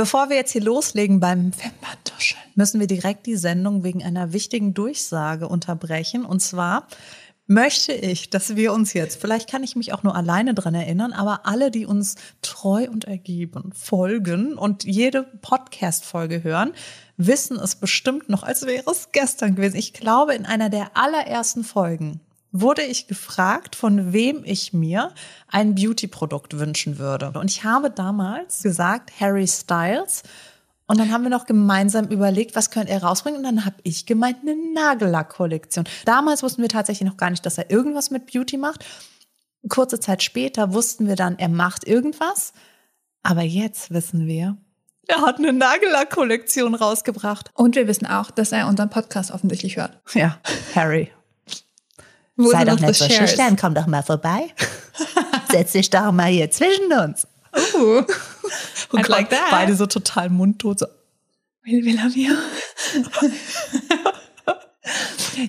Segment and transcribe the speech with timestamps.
[0.00, 4.72] Bevor wir jetzt hier loslegen beim Wimperntuscheln, müssen wir direkt die Sendung wegen einer wichtigen
[4.72, 6.24] Durchsage unterbrechen.
[6.24, 6.88] Und zwar
[7.46, 11.12] möchte ich, dass wir uns jetzt, vielleicht kann ich mich auch nur alleine dran erinnern,
[11.12, 16.72] aber alle, die uns treu und ergeben folgen und jede Podcast-Folge hören,
[17.18, 19.76] wissen es bestimmt noch, als wäre es gestern gewesen.
[19.76, 22.20] Ich glaube, in einer der allerersten Folgen
[22.52, 25.12] wurde ich gefragt, von wem ich mir
[25.48, 27.32] ein Beauty-Produkt wünschen würde.
[27.38, 30.22] Und ich habe damals gesagt, Harry Styles.
[30.86, 33.38] Und dann haben wir noch gemeinsam überlegt, was könnte er rausbringen.
[33.38, 35.84] Und dann habe ich gemeint, eine Nagellack-Kollektion.
[36.04, 38.84] Damals wussten wir tatsächlich noch gar nicht, dass er irgendwas mit Beauty macht.
[39.68, 42.52] Kurze Zeit später wussten wir dann, er macht irgendwas.
[43.22, 44.56] Aber jetzt wissen wir,
[45.06, 47.50] er hat eine Nagellack-Kollektion rausgebracht.
[47.54, 50.00] Und wir wissen auch, dass er unseren Podcast offensichtlich hört.
[50.14, 50.38] Ja,
[50.74, 51.10] Harry.
[52.44, 54.48] Wo Sei doch nicht so schüchtern, komm doch mal vorbei.
[55.50, 57.26] Setz dich doch mal hier zwischen uns.
[57.74, 58.04] Uh,
[58.92, 60.78] und like beide so total mundtot.
[60.78, 60.86] So.
[61.64, 62.38] Will, will mir?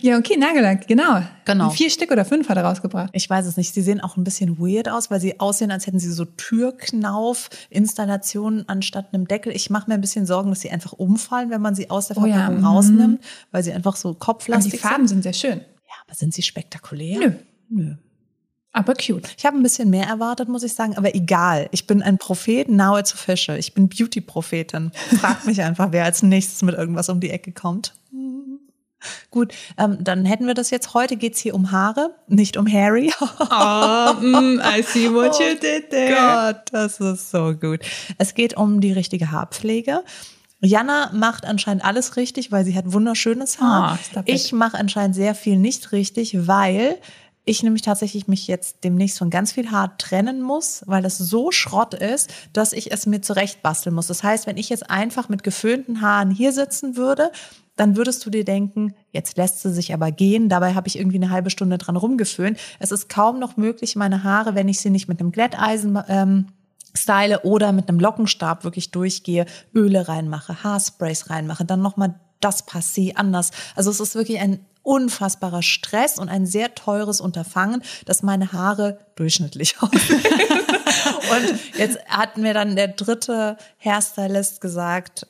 [0.01, 1.21] ja, okay, Nagellack, genau.
[1.45, 1.69] Genau.
[1.69, 3.11] Vier Stück oder fünf hat er rausgebracht.
[3.13, 3.73] Ich weiß es nicht.
[3.73, 8.67] Sie sehen auch ein bisschen weird aus, weil sie aussehen, als hätten sie so Türknauf-Installationen
[8.67, 9.55] anstatt einem Deckel.
[9.55, 12.15] Ich mache mir ein bisschen Sorgen, dass sie einfach umfallen, wenn man sie aus der
[12.15, 14.83] Verpackung oh ja, rausnimmt, weil sie einfach so kopflastig sind.
[14.83, 15.61] Die Farben sind sehr schön.
[16.11, 17.19] Sind sie spektakulär?
[17.19, 17.31] Nö.
[17.69, 17.95] Nö.
[18.73, 19.29] Aber cute.
[19.37, 21.67] Ich habe ein bisschen mehr erwartet, muss ich sagen, aber egal.
[21.71, 23.57] Ich bin ein Prophet, now it's official.
[23.57, 24.91] Ich bin Beauty-Prophetin.
[25.19, 27.93] Frag mich einfach, wer als nächstes mit irgendwas um die Ecke kommt.
[29.29, 30.93] Gut, ähm, dann hätten wir das jetzt.
[30.93, 33.11] Heute geht's hier um Haare, nicht um Harry.
[33.19, 36.15] oh, mm, I see what you did there.
[36.15, 37.79] Gott, das ist so gut.
[38.17, 40.03] Es geht um die richtige Haarpflege.
[40.61, 43.99] Jana macht anscheinend alles richtig, weil sie hat wunderschönes Haar.
[44.15, 46.97] Oh, ich mache anscheinend sehr viel nicht richtig, weil
[47.43, 51.51] ich nämlich tatsächlich mich jetzt demnächst von ganz viel Haar trennen muss, weil das so
[51.51, 54.07] Schrott ist, dass ich es mir zurechtbasteln muss.
[54.07, 57.31] Das heißt, wenn ich jetzt einfach mit geföhnten Haaren hier sitzen würde,
[57.75, 60.49] dann würdest du dir denken, jetzt lässt sie sich aber gehen.
[60.49, 62.59] Dabei habe ich irgendwie eine halbe Stunde dran rumgeföhnt.
[62.77, 66.47] Es ist kaum noch möglich, meine Haare, wenn ich sie nicht mit einem Glätteisen ähm,
[66.95, 73.15] style oder mit einem Lockenstab wirklich durchgehe, Öle reinmache, Haarsprays reinmache, dann nochmal das Passé
[73.15, 73.51] anders.
[73.75, 78.99] Also es ist wirklich ein unfassbarer Stress und ein sehr teures Unterfangen, dass meine Haare
[79.15, 80.21] durchschnittlich aussehen.
[80.21, 85.27] und jetzt hat mir dann der dritte Hairstylist gesagt,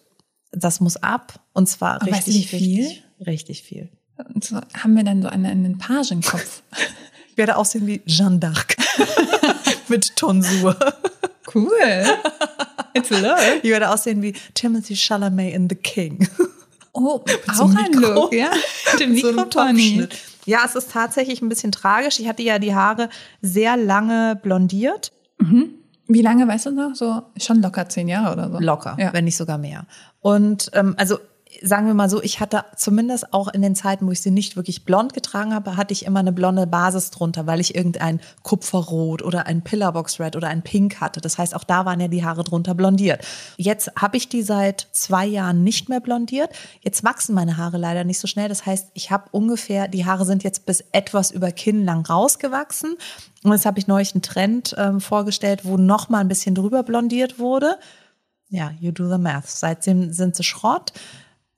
[0.52, 2.86] das muss ab und zwar Aber richtig viel.
[2.86, 3.90] Richtig, richtig viel.
[4.34, 6.62] Und so haben wir dann so einen, einen Pagenkopf.
[7.30, 8.78] ich werde aussehen wie Jeanne d'Arc
[9.88, 10.78] mit Tonsur.
[11.54, 11.70] Cool.
[12.94, 13.64] It's a look.
[13.64, 16.28] Ich werde aussehen wie Timothy Chalamet in The King.
[16.94, 17.22] Oh,
[17.60, 18.52] auch ein Look, ja?
[19.00, 20.08] Dem Mikropony.
[20.46, 22.20] Ja, es ist tatsächlich ein bisschen tragisch.
[22.20, 23.10] Ich hatte ja die Haare
[23.42, 25.12] sehr lange blondiert.
[25.38, 25.76] Mhm.
[26.08, 26.96] Wie lange, weißt du noch?
[26.96, 28.60] So schon locker zehn Jahre oder so.
[28.60, 29.14] Locker, ja.
[29.14, 29.86] wenn nicht sogar mehr.
[30.20, 31.20] Und ähm, also
[31.62, 34.56] sagen wir mal so, ich hatte zumindest auch in den Zeiten, wo ich sie nicht
[34.56, 39.22] wirklich blond getragen habe, hatte ich immer eine blonde Basis drunter, weil ich irgendein Kupferrot
[39.22, 41.22] oder ein Pillarbox Red oder ein Pink hatte.
[41.22, 43.26] Das heißt, auch da waren ja die Haare drunter blondiert.
[43.58, 46.52] Jetzt habe ich die seit zwei Jahren nicht mehr blondiert.
[46.82, 48.50] Jetzt wachsen meine Haare leider nicht so schnell.
[48.50, 52.96] Das heißt, ich habe ungefähr, die Haare sind jetzt bis etwas über Kinn lang rausgewachsen.
[53.44, 56.84] Und jetzt habe ich neulich einen Trend ähm, vorgestellt, wo noch mal ein bisschen drüber
[56.84, 57.78] blondiert wurde.
[58.50, 59.48] Ja, you do the math.
[59.48, 60.92] Seitdem sind sie Schrott.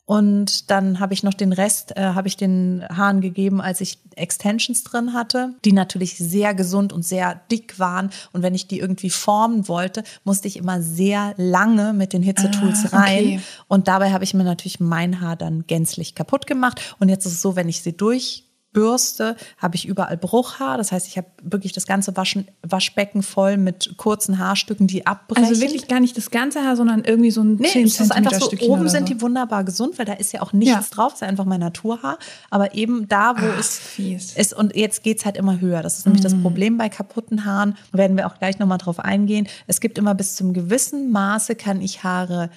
[0.05, 3.99] Und dann habe ich noch den Rest, äh, habe ich den Haaren gegeben, als ich
[4.15, 8.09] Extensions drin hatte, die natürlich sehr gesund und sehr dick waren.
[8.33, 12.91] Und wenn ich die irgendwie formen wollte, musste ich immer sehr lange mit den Hitzetools
[12.91, 13.23] ah, rein.
[13.23, 13.39] Okay.
[13.69, 16.95] Und dabei habe ich mir natürlich mein Haar dann gänzlich kaputt gemacht.
[16.99, 20.77] Und jetzt ist es so, wenn ich sie durch Bürste habe ich überall Bruchhaar.
[20.77, 25.45] Das heißt, ich habe wirklich das ganze Waschen, Waschbecken voll mit kurzen Haarstücken, die abbrechen.
[25.45, 28.11] Also wirklich gar nicht das ganze Haar, sondern irgendwie so ein nee, 10 es ist
[28.11, 29.13] einfach so, Oben sind so.
[29.13, 30.83] die wunderbar gesund, weil da ist ja auch nichts ja.
[30.89, 31.13] drauf.
[31.13, 32.17] Das ist einfach mein Naturhaar.
[32.49, 34.33] Aber eben da, wo Ach, es fies.
[34.33, 35.81] ist, und jetzt geht's halt immer höher.
[35.83, 36.29] Das ist nämlich mhm.
[36.29, 37.75] das Problem bei kaputten Haaren.
[37.91, 39.47] Werden wir auch gleich nochmal drauf eingehen.
[39.67, 42.49] Es gibt immer bis zum gewissen Maße kann ich Haare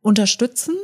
[0.00, 0.76] unterstützen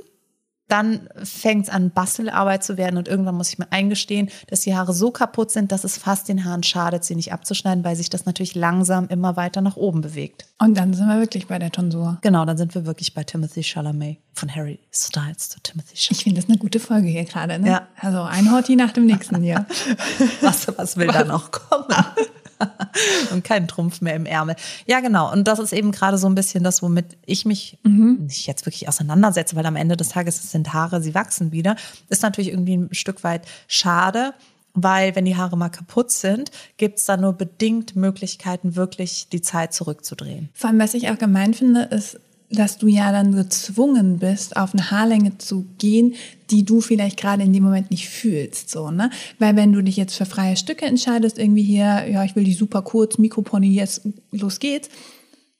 [0.73, 4.75] dann fängt es an, Bastelarbeit zu werden und irgendwann muss ich mir eingestehen, dass die
[4.75, 8.09] Haare so kaputt sind, dass es fast den Haaren schadet, sie nicht abzuschneiden, weil sich
[8.09, 10.47] das natürlich langsam immer weiter nach oben bewegt.
[10.59, 12.19] Und dann sind wir wirklich bei der Tonsur.
[12.23, 14.19] Genau, dann sind wir wirklich bei Timothy Chalamet.
[14.33, 16.19] Von Harry Styles zu Timothy Chalamet.
[16.19, 17.69] Ich finde das eine gute Folge hier gerade, ne?
[17.69, 17.89] Ja.
[18.01, 19.67] Also ein Horti nach dem nächsten hier.
[20.41, 21.85] was, was will da noch kommen?
[23.33, 24.57] und kein Trumpf mehr im Ärmel.
[24.87, 25.33] Ja, genau.
[25.33, 28.19] Und das ist eben gerade so ein bisschen das, womit ich mich mhm.
[28.23, 31.77] nicht jetzt wirklich auseinandersetze, weil am Ende des Tages es sind Haare, sie wachsen wieder.
[32.09, 34.35] Ist natürlich irgendwie ein Stück weit schade,
[34.75, 39.43] weil wenn die Haare mal kaputt sind, gibt es da nur bedingt Möglichkeiten, wirklich die
[39.43, 40.49] Zeit zurückzudrehen.
[40.55, 42.19] Vor allem, was ich auch gemein finde, ist,
[42.53, 46.15] dass du ja dann gezwungen bist, auf eine Haarlänge zu gehen,
[46.51, 49.11] die du vielleicht gerade in dem Moment nicht fühlst, so, ne?
[49.39, 52.53] Weil wenn du dich jetzt für freie Stücke entscheidest, irgendwie hier, ja, ich will die
[52.53, 54.89] super kurz, Mikropony, jetzt los geht's,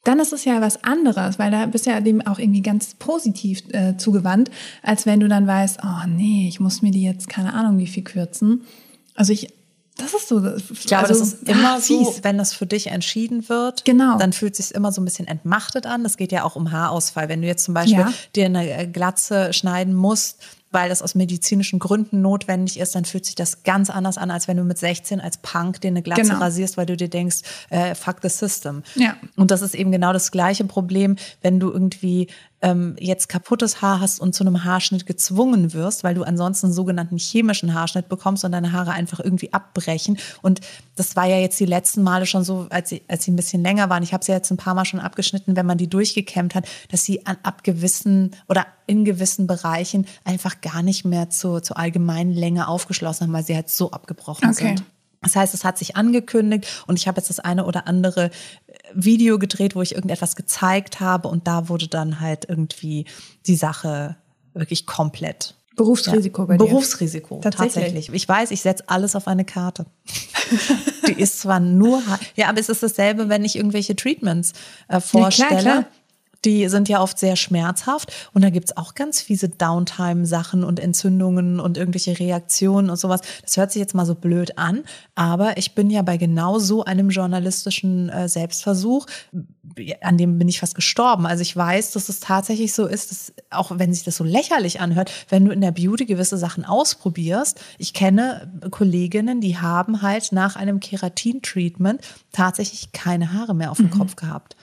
[0.03, 2.93] dann ist es ja was anderes, weil da bist du ja dem auch irgendwie ganz
[2.95, 4.51] positiv äh, zugewandt,
[4.81, 7.87] als wenn du dann weißt, oh nee, ich muss mir die jetzt keine Ahnung wie
[7.87, 8.63] viel kürzen.
[9.15, 9.53] Also ich
[9.97, 10.43] das ist so.
[10.55, 14.17] Ich glaube, also, das ist immer ach, so, wenn das für dich entschieden wird, genau.
[14.17, 16.03] dann fühlt es sich immer so ein bisschen entmachtet an.
[16.03, 17.29] Das geht ja auch um Haarausfall.
[17.29, 18.13] Wenn du jetzt zum Beispiel ja.
[18.35, 20.39] dir eine Glatze schneiden musst,
[20.73, 24.47] weil das aus medizinischen Gründen notwendig ist, dann fühlt sich das ganz anders an, als
[24.47, 26.39] wenn du mit 16 als Punk dir eine Glatze genau.
[26.39, 28.81] rasierst, weil du dir denkst, äh, fuck the system.
[28.95, 29.15] Ja.
[29.35, 32.27] Und das ist eben genau das gleiche Problem, wenn du irgendwie
[32.63, 36.73] ähm, jetzt kaputtes Haar hast und zu einem Haarschnitt gezwungen wirst, weil du ansonsten einen
[36.73, 40.17] sogenannten chemischen Haarschnitt bekommst und deine Haare einfach irgendwie abbrechen.
[40.41, 40.61] Und
[40.95, 43.61] das war ja jetzt die letzten Male schon so, als sie, als sie ein bisschen
[43.61, 44.01] länger waren.
[44.01, 47.03] Ich habe sie jetzt ein paar Mal schon abgeschnitten, wenn man die durchgekämmt hat, dass
[47.03, 52.31] sie an ab gewissen oder in gewissen Bereichen einfach gar nicht mehr zur, zur allgemeinen
[52.31, 54.67] Länge aufgeschlossen haben, weil sie halt so abgebrochen okay.
[54.69, 54.83] sind.
[55.23, 58.29] Das heißt, es hat sich angekündigt und ich habe jetzt das eine oder andere
[58.93, 63.05] Video gedreht, wo ich irgendetwas gezeigt habe und da wurde dann halt irgendwie
[63.45, 64.17] die Sache
[64.53, 65.55] wirklich komplett.
[65.75, 66.65] Berufsrisiko ja, bei dir.
[66.65, 67.73] Berufsrisiko, tatsächlich.
[67.73, 68.09] tatsächlich.
[68.13, 69.87] Ich weiß, ich setze alles auf eine Karte.
[71.07, 72.01] die ist zwar nur,
[72.35, 74.53] ja, aber es ist dasselbe, wenn ich irgendwelche Treatments
[74.87, 75.51] äh, vorstelle.
[75.51, 75.91] Ja, klar, klar
[76.45, 78.11] die sind ja oft sehr schmerzhaft.
[78.33, 83.21] Und da gibt's auch ganz fiese Downtime-Sachen und Entzündungen und irgendwelche Reaktionen und sowas.
[83.41, 84.83] Das hört sich jetzt mal so blöd an,
[85.15, 89.07] aber ich bin ja bei genau so einem journalistischen äh, Selbstversuch,
[90.01, 91.25] an dem bin ich fast gestorben.
[91.25, 94.81] Also ich weiß, dass es tatsächlich so ist, dass auch wenn sich das so lächerlich
[94.81, 100.31] anhört, wenn du in der Beauty gewisse Sachen ausprobierst, ich kenne Kolleginnen, die haben halt
[100.31, 102.01] nach einem Keratin-Treatment
[102.31, 103.91] tatsächlich keine Haare mehr auf dem mhm.
[103.91, 104.55] Kopf gehabt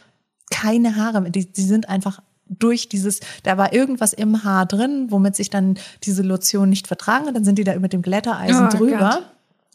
[0.50, 1.31] keine Haare mehr.
[1.31, 5.79] Die, die sind einfach durch dieses, da war irgendwas im Haar drin, womit sich dann
[6.02, 7.37] diese Lotion nicht vertragen hat.
[7.37, 8.99] Dann sind die da mit dem Glättereisen oh, drüber.
[8.99, 9.23] Gott.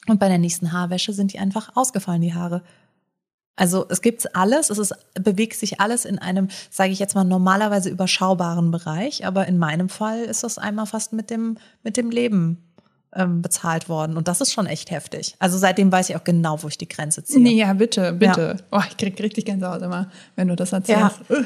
[0.07, 2.61] Und bei der nächsten Haarwäsche sind die einfach ausgefallen, die Haare.
[3.55, 7.23] Also es gibt alles, es ist, bewegt sich alles in einem, sage ich jetzt mal,
[7.23, 9.25] normalerweise überschaubaren Bereich.
[9.25, 12.64] Aber in meinem Fall ist das einmal fast mit dem, mit dem Leben
[13.15, 14.17] ähm, bezahlt worden.
[14.17, 15.35] Und das ist schon echt heftig.
[15.39, 17.41] Also seitdem weiß ich auch genau, wo ich die Grenze ziehe.
[17.41, 18.57] Nee, ja, bitte, bitte.
[18.59, 18.79] Ja.
[18.79, 21.19] Oh, ich krieg richtig Gänsehaut immer, wenn du das erzählst.
[21.29, 21.37] Ja.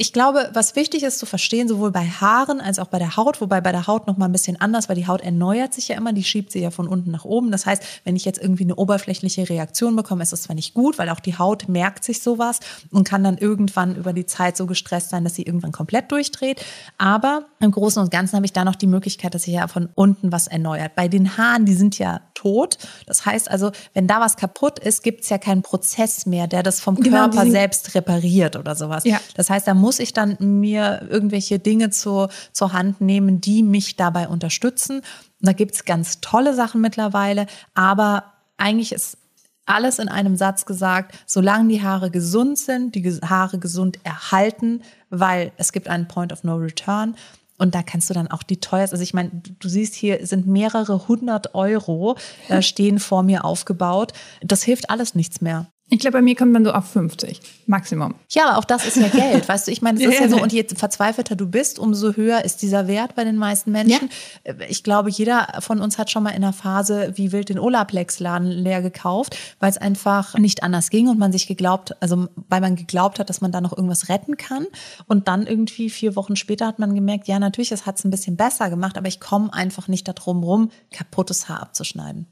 [0.00, 3.40] Ich glaube, was wichtig ist zu verstehen, sowohl bei Haaren als auch bei der Haut,
[3.40, 5.96] wobei bei der Haut noch mal ein bisschen anders, weil die Haut erneuert sich ja
[5.96, 7.50] immer, die schiebt sie ja von unten nach oben.
[7.50, 10.98] Das heißt, wenn ich jetzt irgendwie eine oberflächliche Reaktion bekomme, ist das zwar nicht gut,
[10.98, 12.60] weil auch die Haut merkt sich sowas
[12.92, 16.64] und kann dann irgendwann über die Zeit so gestresst sein, dass sie irgendwann komplett durchdreht.
[16.96, 19.88] Aber im Großen und Ganzen habe ich da noch die Möglichkeit, dass sich ja von
[19.96, 20.94] unten was erneuert.
[20.94, 22.78] Bei den Haaren, die sind ja tot.
[23.06, 26.62] Das heißt also, wenn da was kaputt ist, gibt es ja keinen Prozess mehr, der
[26.62, 29.04] das vom genau, Körper selbst repariert oder sowas.
[29.04, 29.20] Ja.
[29.34, 33.96] Das heißt, da muss ich dann mir irgendwelche Dinge zur, zur Hand nehmen, die mich
[33.96, 34.98] dabei unterstützen.
[34.98, 35.04] Und
[35.40, 38.24] da gibt es ganz tolle Sachen mittlerweile, aber
[38.56, 39.18] eigentlich ist
[39.66, 45.52] alles in einem Satz gesagt, solange die Haare gesund sind, die Haare gesund erhalten, weil
[45.56, 47.16] es gibt einen Point of No Return
[47.58, 50.46] und da kannst du dann auch die teuersten, also ich meine, du siehst hier sind
[50.46, 52.16] mehrere hundert Euro
[52.48, 54.12] äh, stehen vor mir aufgebaut.
[54.40, 55.66] Das hilft alles nichts mehr.
[55.90, 58.14] Ich glaube, bei mir kommt man so auf 50 Maximum.
[58.30, 59.72] Ja, aber auch das ist ja Geld, weißt du?
[59.72, 62.88] Ich meine, das ist ja so, und je verzweifelter du bist, umso höher ist dieser
[62.88, 64.10] Wert bei den meisten Menschen.
[64.46, 64.54] Ja.
[64.68, 68.50] Ich glaube, jeder von uns hat schon mal in einer Phase wie wild den Olaplex-Laden
[68.50, 72.76] leer gekauft, weil es einfach nicht anders ging und man sich geglaubt, also weil man
[72.76, 74.66] geglaubt hat, dass man da noch irgendwas retten kann.
[75.06, 78.10] Und dann irgendwie vier Wochen später hat man gemerkt, ja, natürlich, es hat es ein
[78.10, 82.26] bisschen besser gemacht, aber ich komme einfach nicht darum rum, kaputtes Haar abzuschneiden.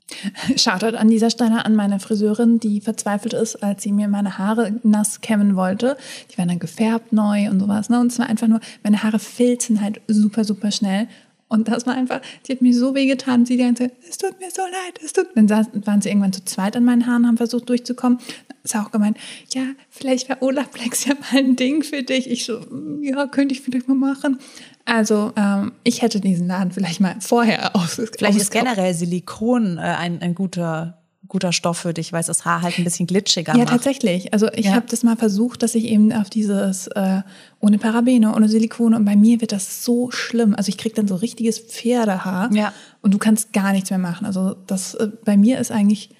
[0.56, 4.38] Shoutout an dieser Stelle an meine Friseurin, die verzweifelt ist ist, als sie mir meine
[4.38, 5.96] Haare nass kämmen wollte.
[6.30, 7.88] Die waren dann gefärbt neu und sowas.
[7.88, 8.00] Ne?
[8.00, 11.08] Und es war einfach nur, meine Haare filzen halt super, super schnell.
[11.48, 13.46] Und das war einfach, die hat mir so weh getan.
[13.46, 16.32] Sie die ganze Zeit, es tut mir so leid, es tut Dann waren sie irgendwann
[16.32, 18.18] zu zweit an meinen Haaren, haben versucht durchzukommen.
[18.64, 19.16] Ist auch gemeint,
[19.54, 22.28] ja, vielleicht wäre Olaplex ja mal ein Ding für dich.
[22.28, 22.60] Ich so,
[23.00, 24.40] ja, könnte ich vielleicht mal machen.
[24.84, 28.00] Also ähm, ich hätte diesen Laden vielleicht mal vorher aus.
[28.18, 32.44] Vielleicht ist generell Silikon äh, ein, ein guter guter Stoff für dich, weil es das
[32.44, 33.68] Haar halt ein bisschen glitschiger ja, macht.
[33.68, 34.32] Ja, tatsächlich.
[34.32, 34.74] Also ich ja.
[34.74, 37.22] habe das mal versucht, dass ich eben auf dieses äh,
[37.60, 40.54] ohne Parabene, ohne Silikone und bei mir wird das so schlimm.
[40.54, 42.72] Also ich krieg dann so richtiges Pferdehaar ja.
[43.02, 44.26] und du kannst gar nichts mehr machen.
[44.26, 46.10] Also das äh, bei mir ist eigentlich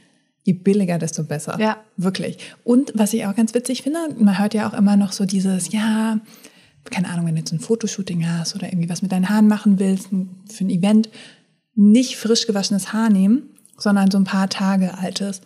[0.44, 1.58] je billiger, desto besser.
[1.60, 1.78] Ja.
[1.96, 2.38] Wirklich.
[2.62, 5.72] Und was ich auch ganz witzig finde, man hört ja auch immer noch so dieses,
[5.72, 6.20] ja,
[6.84, 9.80] keine Ahnung, wenn du jetzt ein Fotoshooting hast oder irgendwie was mit deinen Haaren machen
[9.80, 11.08] willst, für ein Event,
[11.75, 15.40] nicht frisch gewaschenes Haar nehmen, sondern so ein paar Tage altes.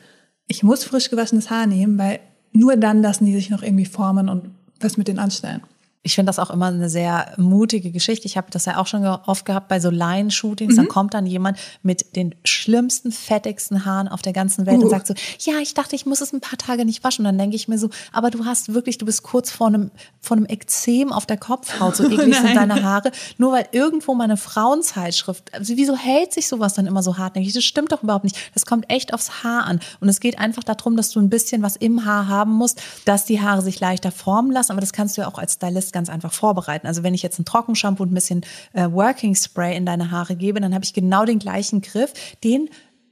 [0.47, 2.21] Ich muss frisch gewaschenes Haar nehmen, weil
[2.53, 5.63] nur dann lassen die sich noch irgendwie formen und was mit denen anstellen.
[6.03, 8.27] Ich finde das auch immer eine sehr mutige Geschichte.
[8.27, 10.73] Ich habe das ja auch schon oft gehabt bei so Line-Shootings.
[10.73, 10.77] Mhm.
[10.77, 14.85] Dann kommt dann jemand mit den schlimmsten, fettigsten Haaren auf der ganzen Welt uh.
[14.85, 17.27] und sagt so, ja, ich dachte, ich muss es ein paar Tage nicht waschen.
[17.27, 19.91] Und dann denke ich mir so, aber du hast wirklich, du bist kurz vor einem,
[20.23, 21.97] vor einem Ekzem auf der Kopfhaut.
[21.97, 23.13] So eklig oh sind deine Haare.
[23.37, 27.53] Nur weil irgendwo meine Frauenzeitschrift, also wieso hält sich sowas dann immer so hartnäckig?
[27.53, 28.39] Das stimmt doch überhaupt nicht.
[28.55, 29.81] Das kommt echt aufs Haar an.
[30.01, 33.27] Und es geht einfach darum, dass du ein bisschen was im Haar haben musst, dass
[33.27, 34.73] die Haare sich leichter formen lassen.
[34.73, 36.87] Aber das kannst du ja auch als Stylist ganz einfach vorbereiten.
[36.87, 38.43] Also wenn ich jetzt ein Trockenshampoo und ein bisschen
[38.73, 42.69] äh, Working Spray in deine Haare gebe, dann habe ich genau den gleichen Griff, den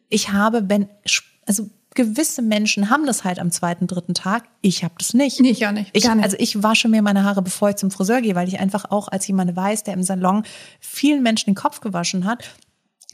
[0.08, 0.88] ich habe, wenn,
[1.46, 4.44] also gewisse Menschen haben das halt am zweiten, dritten Tag.
[4.62, 5.40] Ich habe das nicht.
[5.40, 5.90] Nee, ich auch nicht.
[5.92, 6.22] Ich, nicht.
[6.22, 9.08] Also ich wasche mir meine Haare, bevor ich zum Friseur gehe, weil ich einfach auch
[9.08, 10.44] als jemand weiß, der im Salon
[10.80, 12.44] vielen Menschen den Kopf gewaschen hat,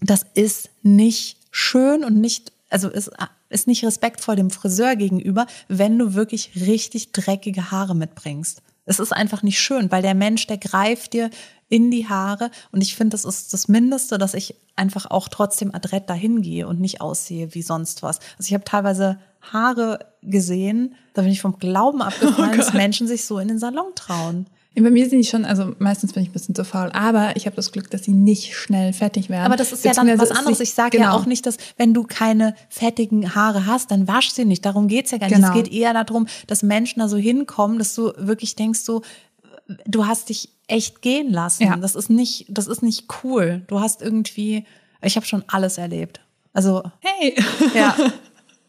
[0.00, 3.10] das ist nicht schön und nicht, also ist
[3.54, 8.62] ist nicht respektvoll dem Friseur gegenüber, wenn du wirklich richtig dreckige Haare mitbringst.
[8.86, 11.30] Es ist einfach nicht schön, weil der Mensch, der greift dir
[11.68, 15.74] in die Haare und ich finde, das ist das Mindeste, dass ich einfach auch trotzdem
[15.74, 18.18] adrett dahin gehe und nicht aussehe wie sonst was.
[18.38, 23.06] Also ich habe teilweise Haare gesehen, da bin ich vom Glauben abgefallen, oh dass Menschen
[23.06, 24.46] sich so in den Salon trauen.
[24.76, 27.46] Bei mir sind die schon, also meistens bin ich ein bisschen zu faul, aber ich
[27.46, 29.46] habe das Glück, dass sie nicht schnell fertig werden.
[29.46, 30.58] Aber das ist ja dann was anderes.
[30.58, 31.10] Ich sage genau.
[31.10, 34.64] ja auch nicht, dass wenn du keine fettigen Haare hast, dann wasch sie nicht.
[34.64, 35.36] Darum geht's ja gar nicht.
[35.36, 35.48] Genau.
[35.48, 39.02] Es geht eher darum, dass Menschen da so hinkommen, dass du wirklich denkst so,
[39.86, 41.64] du hast dich echt gehen lassen.
[41.64, 41.76] Ja.
[41.76, 43.62] Das ist nicht, das ist nicht cool.
[43.68, 44.64] Du hast irgendwie,
[45.02, 46.20] ich habe schon alles erlebt.
[46.52, 47.36] Also hey,
[47.74, 47.96] ja.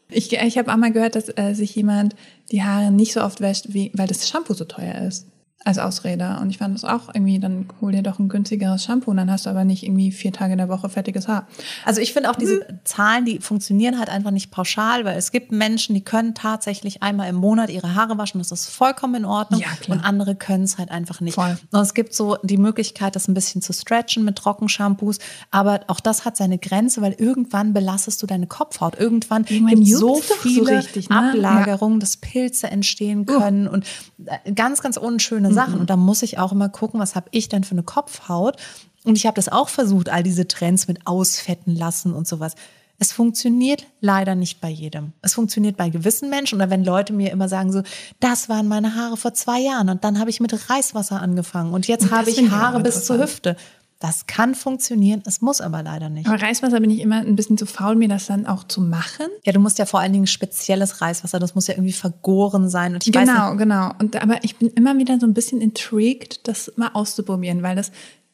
[0.08, 2.14] Ich, ich habe einmal gehört, dass äh, sich jemand
[2.52, 5.26] die Haare nicht so oft wäscht, wie, weil das Shampoo so teuer ist
[5.66, 6.38] als Ausrede.
[6.40, 9.30] Und ich fand das auch irgendwie, dann hol dir doch ein günstigeres Shampoo und dann
[9.30, 11.48] hast du aber nicht irgendwie vier Tage in der Woche fertiges Haar.
[11.84, 12.78] Also ich finde auch diese hm.
[12.84, 17.28] Zahlen, die funktionieren halt einfach nicht pauschal, weil es gibt Menschen, die können tatsächlich einmal
[17.28, 19.60] im Monat ihre Haare waschen, das ist vollkommen in Ordnung.
[19.60, 19.66] Ja.
[19.88, 21.34] Und andere können es halt einfach nicht.
[21.34, 21.58] Voll.
[21.72, 25.18] Und es gibt so die Möglichkeit, das ein bisschen zu stretchen mit Trockenshampoos,
[25.50, 28.96] aber auch das hat seine Grenze, weil irgendwann belastest du deine Kopfhaut.
[29.00, 31.30] Irgendwann, irgendwann gibt es so viele so richtig, ne?
[31.30, 32.00] Ablagerungen, ja.
[32.00, 33.72] dass Pilze entstehen können uh.
[33.72, 33.86] und
[34.26, 35.80] äh, ganz, ganz unschöne Sachen.
[35.80, 38.56] Und da muss ich auch immer gucken, was habe ich denn für eine Kopfhaut?
[39.04, 42.54] Und ich habe das auch versucht, all diese Trends mit ausfetten lassen und sowas.
[42.98, 45.12] Es funktioniert leider nicht bei jedem.
[45.20, 46.56] Es funktioniert bei gewissen Menschen.
[46.56, 47.82] Oder wenn Leute mir immer sagen so,
[48.20, 51.86] das waren meine Haare vor zwei Jahren und dann habe ich mit Reiswasser angefangen und
[51.88, 53.56] jetzt habe ich Haare bis zur Hüfte.
[53.98, 56.28] Das kann funktionieren, es muss aber leider nicht.
[56.28, 59.26] Aber Reiswasser bin ich immer ein bisschen zu faul, mir das dann auch zu machen.
[59.44, 62.92] Ja, du musst ja vor allen Dingen spezielles Reiswasser, das muss ja irgendwie vergoren sein.
[62.92, 63.92] Und ich genau, weiß genau.
[63.98, 67.90] Und aber ich bin immer wieder so ein bisschen intrigued, das mal auszuprobieren, weil das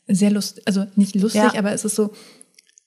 [0.09, 1.55] sehr lustig, also nicht lustig, ja.
[1.57, 2.11] aber es ist so,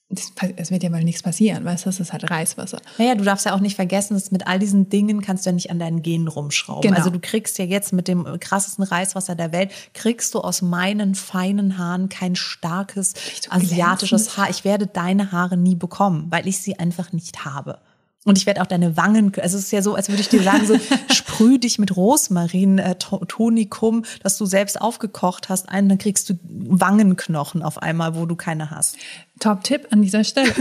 [0.10, 2.80] es wird ja mal nichts passieren, weißt du, das ist halt Reiswasser.
[3.00, 5.54] Naja, du darfst ja auch nicht vergessen, dass mit all diesen Dingen kannst du ja
[5.54, 6.84] nicht an deinen Genen rumschrauben.
[6.84, 6.98] Genau.
[6.98, 11.16] Also du kriegst ja jetzt mit dem krassesten Reiswasser der Welt, kriegst du aus meinen
[11.16, 13.16] feinen Haaren kein starkes
[13.50, 14.52] asiatisches Haar.
[14.52, 17.80] Ich werde deine Haare nie bekommen, weil ich sie einfach nicht habe.
[18.26, 20.42] Und ich werde auch deine Wangen, also es ist ja so, als würde ich dir
[20.42, 20.80] sagen, so
[21.14, 26.40] sprüh dich mit Rosmarin, äh, Tonikum, das du selbst aufgekocht hast, ein, dann kriegst du
[26.42, 28.98] Wangenknochen auf einmal, wo du keine hast.
[29.39, 30.48] Top-Tipp an dieser Stelle.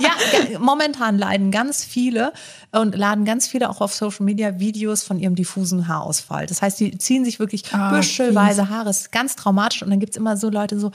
[0.00, 2.32] ja, momentan leiden ganz viele
[2.72, 6.46] und laden ganz viele auch auf Social Media Videos von ihrem diffusen Haarausfall.
[6.46, 8.86] Das heißt, die ziehen sich wirklich oh, büschelweise Haare.
[8.86, 9.82] Das ist ganz traumatisch.
[9.82, 10.90] Und dann gibt's immer so Leute so,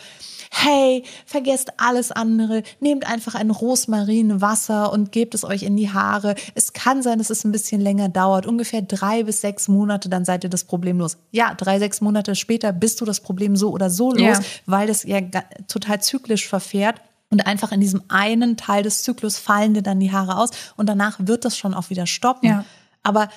[0.51, 6.36] hey, vergesst alles andere, nehmt einfach ein Rosmarinwasser und gebt es euch in die Haare.
[6.55, 10.25] Es kann sein, dass es ein bisschen länger dauert, ungefähr drei bis sechs Monate, dann
[10.25, 11.17] seid ihr das Problem los.
[11.32, 14.39] Ja, drei, sechs Monate später bist du das Problem so oder so los, ja.
[14.65, 15.22] weil das ja
[15.67, 17.01] total zyklisch verfährt fährt.
[17.31, 20.88] Und einfach in diesem einen Teil des Zyklus fallen dir dann die Haare aus und
[20.88, 22.48] danach wird das schon auch wieder stoppen.
[22.48, 22.65] Ja.
[23.03, 23.29] Aber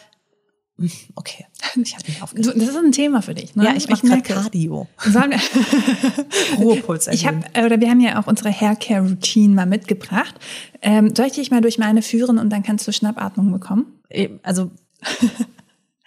[0.78, 1.46] hm, okay,
[1.82, 2.48] ich habe mich aufgeregt.
[2.54, 3.64] Das ist ein Thema für dich, ne?
[3.64, 4.86] Ja, ich mache gerade Cardio.
[6.58, 10.34] Ruhepuls Ich habe oder wir haben ja auch unsere Haircare Routine mal mitgebracht.
[10.80, 13.86] Ähm, soll ich dich mal durch meine führen und dann kannst du Schnappatmung bekommen?
[14.42, 14.70] Also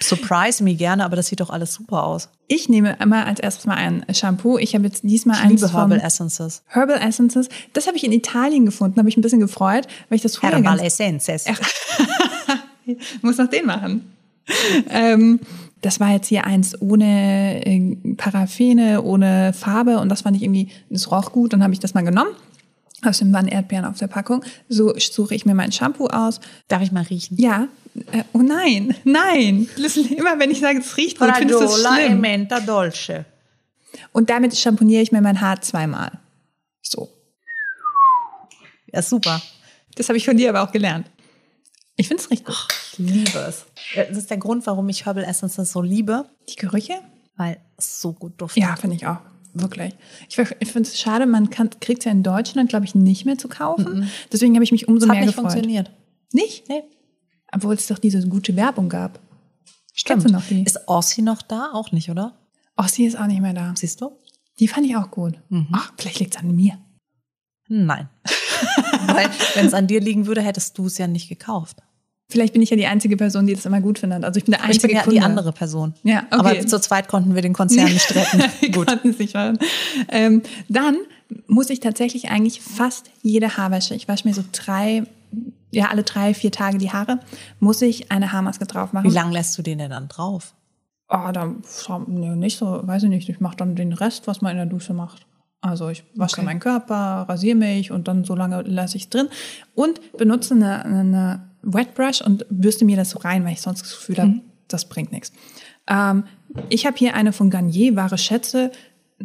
[0.02, 2.30] Surprise me gerne, aber das sieht doch alles super aus.
[2.48, 4.58] Ich nehme immer als erstes mal ein Shampoo.
[4.58, 6.64] Ich habe jetzt diesmal ich eins liebe Herbal Essences.
[6.68, 7.50] Herbal Essences.
[7.74, 10.52] Das habe ich in Italien gefunden, habe ich ein bisschen gefreut, weil ich das früher
[10.52, 11.46] Herbal Essences.
[13.22, 14.14] muss noch den machen.
[14.90, 15.40] ähm,
[15.82, 20.70] das war jetzt hier eins ohne äh, Paraffine, ohne Farbe und das fand ich irgendwie,
[20.90, 22.32] das roch gut, dann habe ich das mal genommen.
[23.04, 24.44] Außerdem waren Erdbeeren auf der Packung.
[24.70, 26.40] So suche ich mir mein Shampoo aus.
[26.68, 27.36] Darf ich mal riechen?
[27.38, 27.68] Ja,
[28.12, 29.68] äh, oh nein, nein.
[30.16, 32.12] Immer wenn ich sage, es riecht gut, findest du es schlimm.
[32.14, 33.26] E menta dolce.
[34.14, 36.20] Und damit schamponiere ich mir mein Haar zweimal.
[36.82, 37.10] So.
[38.94, 39.42] Ja, super.
[39.96, 41.10] Das habe ich von dir aber auch gelernt.
[41.98, 42.56] Ich finde es richtig.
[42.94, 43.66] ich liebe es.
[43.96, 46.26] Das ist der Grund, warum ich Herbal Essences so liebe.
[46.50, 46.96] Die Gerüche?
[47.36, 48.64] Weil es so gut duftet.
[48.64, 49.18] Ja, finde ich auch.
[49.54, 49.94] Wirklich.
[50.30, 53.38] Ich, ich finde es schade, man kriegt es ja in Deutschland, glaube ich, nicht mehr
[53.38, 54.10] zu kaufen.
[54.32, 55.52] Deswegen habe ich mich umso Das hat mehr nicht gefreut.
[55.52, 55.92] funktioniert.
[56.32, 56.70] Nicht?
[56.70, 56.84] Nee.
[57.54, 59.20] Obwohl es doch diese gute Werbung gab.
[59.94, 60.22] Stimmt.
[60.24, 60.64] Kennst noch die?
[60.64, 61.72] Ist Ossi noch da?
[61.74, 62.34] Auch nicht, oder?
[62.78, 63.74] Ossi ist auch nicht mehr da.
[63.76, 64.12] Siehst du?
[64.60, 65.36] Die fand ich auch gut.
[65.72, 66.78] Ach, vielleicht liegt es an mir.
[67.68, 68.10] Nein.
[69.08, 71.78] Weil, wenn es an dir liegen würde, hättest du es ja nicht gekauft.
[72.30, 74.24] Vielleicht bin ich ja die einzige Person, die das immer gut findet.
[74.24, 75.20] Also ich bin der Ich einzige bin ja Kunde.
[75.20, 75.94] die andere Person.
[76.04, 76.60] Ja, okay.
[76.60, 78.44] Aber zu zweit konnten wir den Konzern nicht retten.
[78.62, 78.88] Wir Gut.
[78.88, 79.58] konnten es nicht machen.
[80.08, 80.96] Ähm, dann
[81.48, 85.04] muss ich tatsächlich eigentlich fast jede Haarwäsche, ich wasche mir so drei,
[85.72, 87.20] ja alle drei, vier Tage die Haare,
[87.60, 89.10] muss ich eine Haarmaske drauf machen.
[89.10, 90.54] Wie lange lässt du den denn dann drauf?
[91.10, 93.28] Da schau- nee, nicht so, weiß ich nicht.
[93.28, 95.26] Ich mache dann den Rest, was man in der Dusche macht.
[95.60, 96.36] Also ich wasche Okay.
[96.38, 99.28] dann meinen Körper, rasiere mich und dann so lange lasse ich es drin
[99.76, 103.82] und benutze eine, eine Wet Brush und bürste mir das so rein, weil ich sonst
[103.82, 105.32] das Gefühl habe, das bringt nichts.
[105.88, 106.24] Ähm,
[106.70, 108.72] ich habe hier eine von Garnier, wahre Schätze.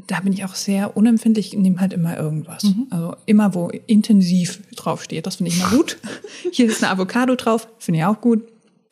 [0.06, 2.64] Da bin ich auch sehr unempfindlich, ich nehme halt immer irgendwas.
[2.90, 5.98] Also immer, wo intensiv draufsteht, das finde ich immer gut.
[6.52, 8.42] Hier ist eine Avocado drauf, finde ich auch gut.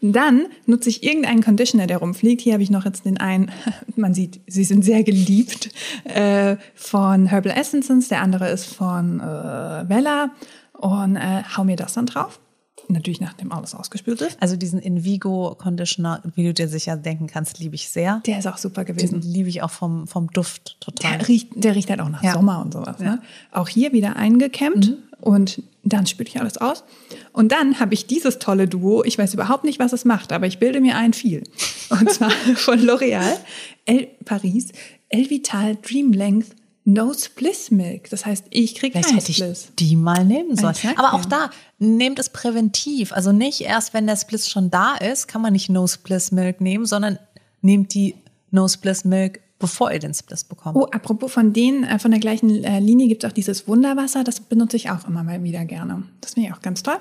[0.00, 2.42] Dann nutze ich irgendeinen Conditioner, der rumfliegt.
[2.42, 3.50] Hier habe ich noch jetzt den einen,
[3.96, 5.70] man sieht, sie sind sehr geliebt,
[6.04, 8.08] äh, von Herbal Essences.
[8.08, 10.30] Der andere ist von äh, Vella.
[10.72, 12.38] Und äh, hau mir das dann drauf.
[12.88, 14.36] Natürlich nachdem alles ausgespült ist.
[14.42, 18.20] Also diesen Invigo Conditioner, wie du dir sicher denken kannst, liebe ich sehr.
[18.26, 19.20] Der ist auch super Den gewesen.
[19.22, 21.18] liebe ich auch vom, vom Duft total.
[21.18, 22.34] Der riecht, der riecht halt auch nach Ja.
[22.34, 22.98] Sommer und sowas.
[22.98, 23.20] Ne?
[23.52, 26.84] Auch hier wieder eingekämmt und dann spüle ich alles aus.
[27.32, 29.04] Und dann habe ich dieses tolle Duo.
[29.04, 31.42] Ich weiß überhaupt nicht, was es macht, aber ich bilde mir ein viel.
[31.90, 33.36] Und zwar von L'Oreal,
[33.84, 34.68] El Paris,
[35.08, 36.48] El Vital Dream Length
[36.84, 38.10] Nose Bliss Milk.
[38.10, 39.68] Das heißt, ich kriege keinen hätte ich Spliss.
[39.78, 40.76] die mal nehmen sollen.
[40.96, 43.12] Aber auch da, nehmt es präventiv.
[43.12, 46.60] Also nicht erst, wenn der Spliss schon da ist, kann man nicht No Spliss Milk
[46.60, 47.18] nehmen, sondern
[47.62, 48.14] nehmt die
[48.50, 50.76] No Spliss Milk, bevor ihr den Spliss bekommt.
[50.76, 54.22] Oh, apropos von denen, äh, von der gleichen äh, Linie gibt es auch dieses Wunderwasser.
[54.22, 56.02] Das benutze ich auch immer mal wieder gerne.
[56.20, 56.98] Das finde ich auch ganz toll.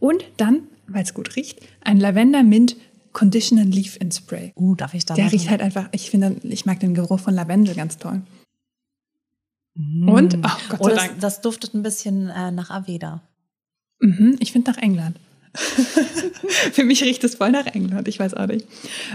[0.00, 2.76] Und dann, weil es gut riecht, ein Lavender Mint
[3.14, 4.52] Conditioner Leaf in Spray.
[4.56, 7.20] Uh, darf ich da Der mal riecht halt einfach, ich finde, ich mag den Geruch
[7.20, 8.20] von Lavendel ganz toll.
[9.76, 11.20] Und, oh Gott Oh, sei das, Dank.
[11.20, 13.22] das duftet ein bisschen äh, nach Aveda.
[14.00, 15.18] Mhm, ich finde nach England.
[16.72, 18.66] Für mich riecht es voll nach England, ich weiß auch nicht.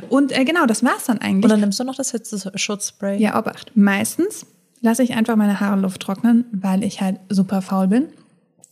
[0.10, 1.44] Und äh, genau, das war's dann eigentlich.
[1.46, 3.20] Und dann nimmst du noch das Hitzeschutzspray.
[3.22, 3.72] Ja, Obacht.
[3.76, 4.46] Meistens
[4.82, 8.08] lasse ich einfach meine Haare Luft trocknen, weil ich halt super faul bin.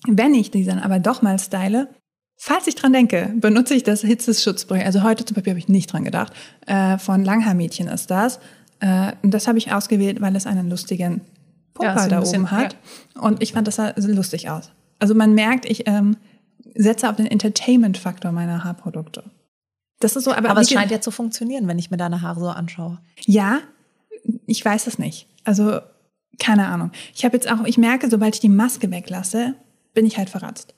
[0.08, 1.90] Wenn ich die dann aber doch mal style,
[2.38, 4.84] falls ich dran denke, benutze ich das Hitzeschutzspray.
[4.84, 6.32] Also heute zum Beispiel habe ich nicht dran gedacht.
[6.66, 8.40] Äh, von Langhaarmädchen ist das.
[8.80, 11.22] Äh, und das habe ich ausgewählt, weil es einen lustigen
[11.86, 12.76] Ja, so ein da bisschen, oben hat.
[13.20, 14.72] Und ich fand das sah so lustig aus.
[15.00, 16.18] Also man merkt, ich ähm,
[16.76, 19.24] setze auf den Entertainment-Faktor meiner Haarprodukte.
[20.00, 22.40] Das ist so, aber, Aber es scheint ja zu funktionieren, wenn ich mir deine Haare
[22.40, 23.00] so anschaue.
[23.26, 23.60] ja,
[24.46, 25.28] ich weiß es nicht.
[25.44, 25.80] Also,
[26.40, 26.92] keine Ahnung.
[27.16, 29.56] Ich habe jetzt auch, ich merke, sobald ich die Maske weglasse,
[29.94, 30.74] bin ich halt verratzt.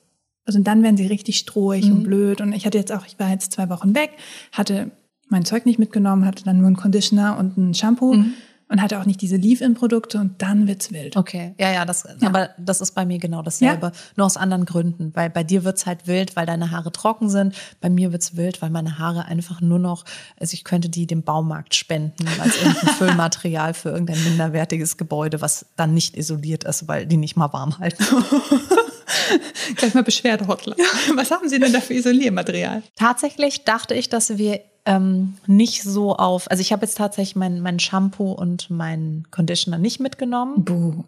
[0.45, 1.91] Also dann werden sie richtig strohig Mhm.
[1.91, 2.41] und blöd.
[2.41, 4.11] Und ich hatte jetzt auch, ich war jetzt zwei Wochen weg,
[4.51, 4.91] hatte
[5.27, 8.33] mein Zeug nicht mitgenommen, hatte dann nur einen Conditioner und ein Shampoo Mhm.
[8.69, 11.17] Und hatte auch nicht diese Leave-In-Produkte und dann wird's wild.
[11.17, 13.91] Okay, ja, ja, das, aber das ist bei mir genau dasselbe, Ja.
[14.15, 15.11] nur aus anderen Gründen.
[15.15, 17.55] Weil bei dir wird's halt wild, weil deine Haare trocken sind.
[17.81, 20.05] Bei mir wird's wild, weil meine Haare einfach nur noch,
[20.39, 25.65] also ich könnte die dem Baumarkt spenden als irgendein Füllmaterial für irgendein minderwertiges Gebäude, was
[25.75, 28.03] dann nicht isoliert ist, weil die nicht mal warm halten.
[29.75, 30.77] Gleich mal Beschwerde-Hotline.
[31.15, 32.83] Was haben Sie denn da für Isoliermaterial?
[32.95, 37.61] Tatsächlich dachte ich, dass wir ähm, nicht so auf, also ich habe jetzt tatsächlich mein,
[37.61, 40.63] mein Shampoo und meinen Conditioner nicht mitgenommen.
[40.63, 41.03] Buh.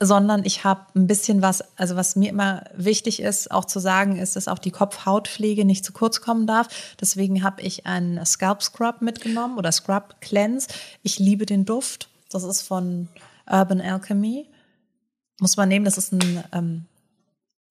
[0.00, 4.16] sondern ich habe ein bisschen was, also was mir immer wichtig ist, auch zu sagen,
[4.16, 6.68] ist, dass auch die Kopfhautpflege nicht zu kurz kommen darf.
[7.00, 10.68] Deswegen habe ich einen Scalp Scrub mitgenommen oder Scrub Cleanse.
[11.02, 12.10] Ich liebe den Duft.
[12.30, 13.08] Das ist von
[13.50, 14.46] Urban Alchemy.
[15.40, 16.84] Muss man nehmen, das ist ein ähm,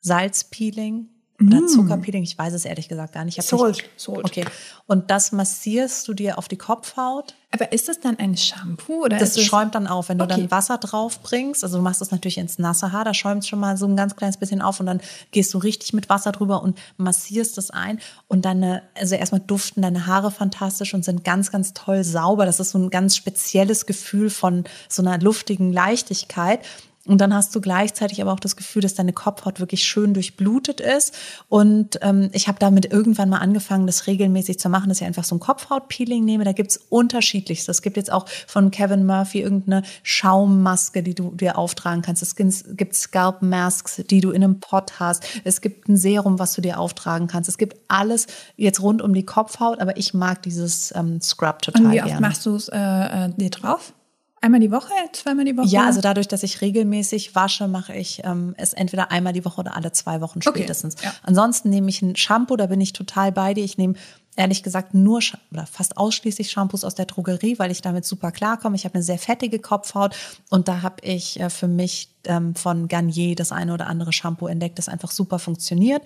[0.01, 1.07] Salzpeeling
[1.39, 2.23] oder Zuckerpeeling.
[2.23, 3.37] Ich weiß es ehrlich gesagt gar nicht.
[3.37, 3.41] Mm.
[3.41, 4.25] Salt, Nicht, Salt.
[4.25, 4.45] Okay.
[4.87, 7.35] Und das massierst du dir auf die Kopfhaut.
[7.51, 10.35] Aber ist das dann ein Shampoo oder Das schäumt dann auf, wenn du Okay.
[10.35, 11.63] dann Wasser drauf bringst.
[11.63, 13.95] Also du machst das natürlich ins nasse Haar, da schäumt es schon mal so ein
[13.95, 14.99] ganz kleines bisschen auf und dann
[15.31, 19.81] gehst du richtig mit Wasser drüber und massierst das ein und deine, also erstmal duften
[19.81, 22.45] deine Haare fantastisch und sind ganz, ganz toll sauber.
[22.45, 26.59] Das ist so ein ganz spezielles Gefühl von so einer luftigen Leichtigkeit.
[27.07, 30.81] Und dann hast du gleichzeitig aber auch das Gefühl, dass deine Kopfhaut wirklich schön durchblutet
[30.81, 31.15] ist.
[31.49, 35.23] Und ähm, ich habe damit irgendwann mal angefangen, das regelmäßig zu machen, dass ich einfach
[35.23, 36.43] so ein Kopfhautpeeling nehme.
[36.43, 37.71] Da gibt's unterschiedlichste.
[37.71, 42.21] Es gibt jetzt auch von Kevin Murphy irgendeine Schaummaske, die du dir auftragen kannst.
[42.21, 45.23] Es gibt Scalp Masks, die du in einem Pot hast.
[45.43, 47.49] Es gibt ein Serum, was du dir auftragen kannst.
[47.49, 51.85] Es gibt alles jetzt rund um die Kopfhaut, aber ich mag dieses ähm, Scrub total
[51.85, 52.21] Und wie oft gerne.
[52.21, 53.93] machst du es äh, äh, dir drauf?
[54.39, 55.67] Einmal die Woche, zweimal die Woche?
[55.67, 59.59] Ja, also dadurch, dass ich regelmäßig wasche, mache ich ähm, es entweder einmal die Woche
[59.61, 60.95] oder alle zwei Wochen Okay, spätestens.
[61.03, 61.11] ja.
[61.23, 63.63] Ansonsten nehme ich ein Shampoo, da bin ich total bei dir.
[63.63, 63.95] Ich nehme
[64.37, 65.19] ehrlich gesagt nur
[65.51, 68.75] oder fast ausschließlich Shampoos aus der Drogerie, weil ich damit super klarkomme.
[68.75, 70.15] Ich habe eine sehr fettige Kopfhaut
[70.49, 74.47] und da habe ich äh, für mich ähm, von Garnier das eine oder andere Shampoo
[74.47, 76.03] entdeckt, das einfach super funktioniert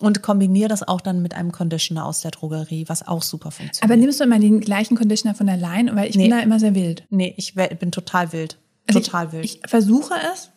[0.00, 3.84] und kombiniere das auch dann mit einem Conditioner aus der Drogerie, was auch super funktioniert.
[3.84, 5.94] Aber nimmst du immer den gleichen Conditioner von der Line?
[5.94, 6.24] Weil ich Nee.
[6.28, 7.04] bin da immer sehr wild.
[7.10, 8.58] nee, ich bin total wild.
[8.88, 9.44] Also total ich, wild.
[9.44, 10.50] Ich versuche es,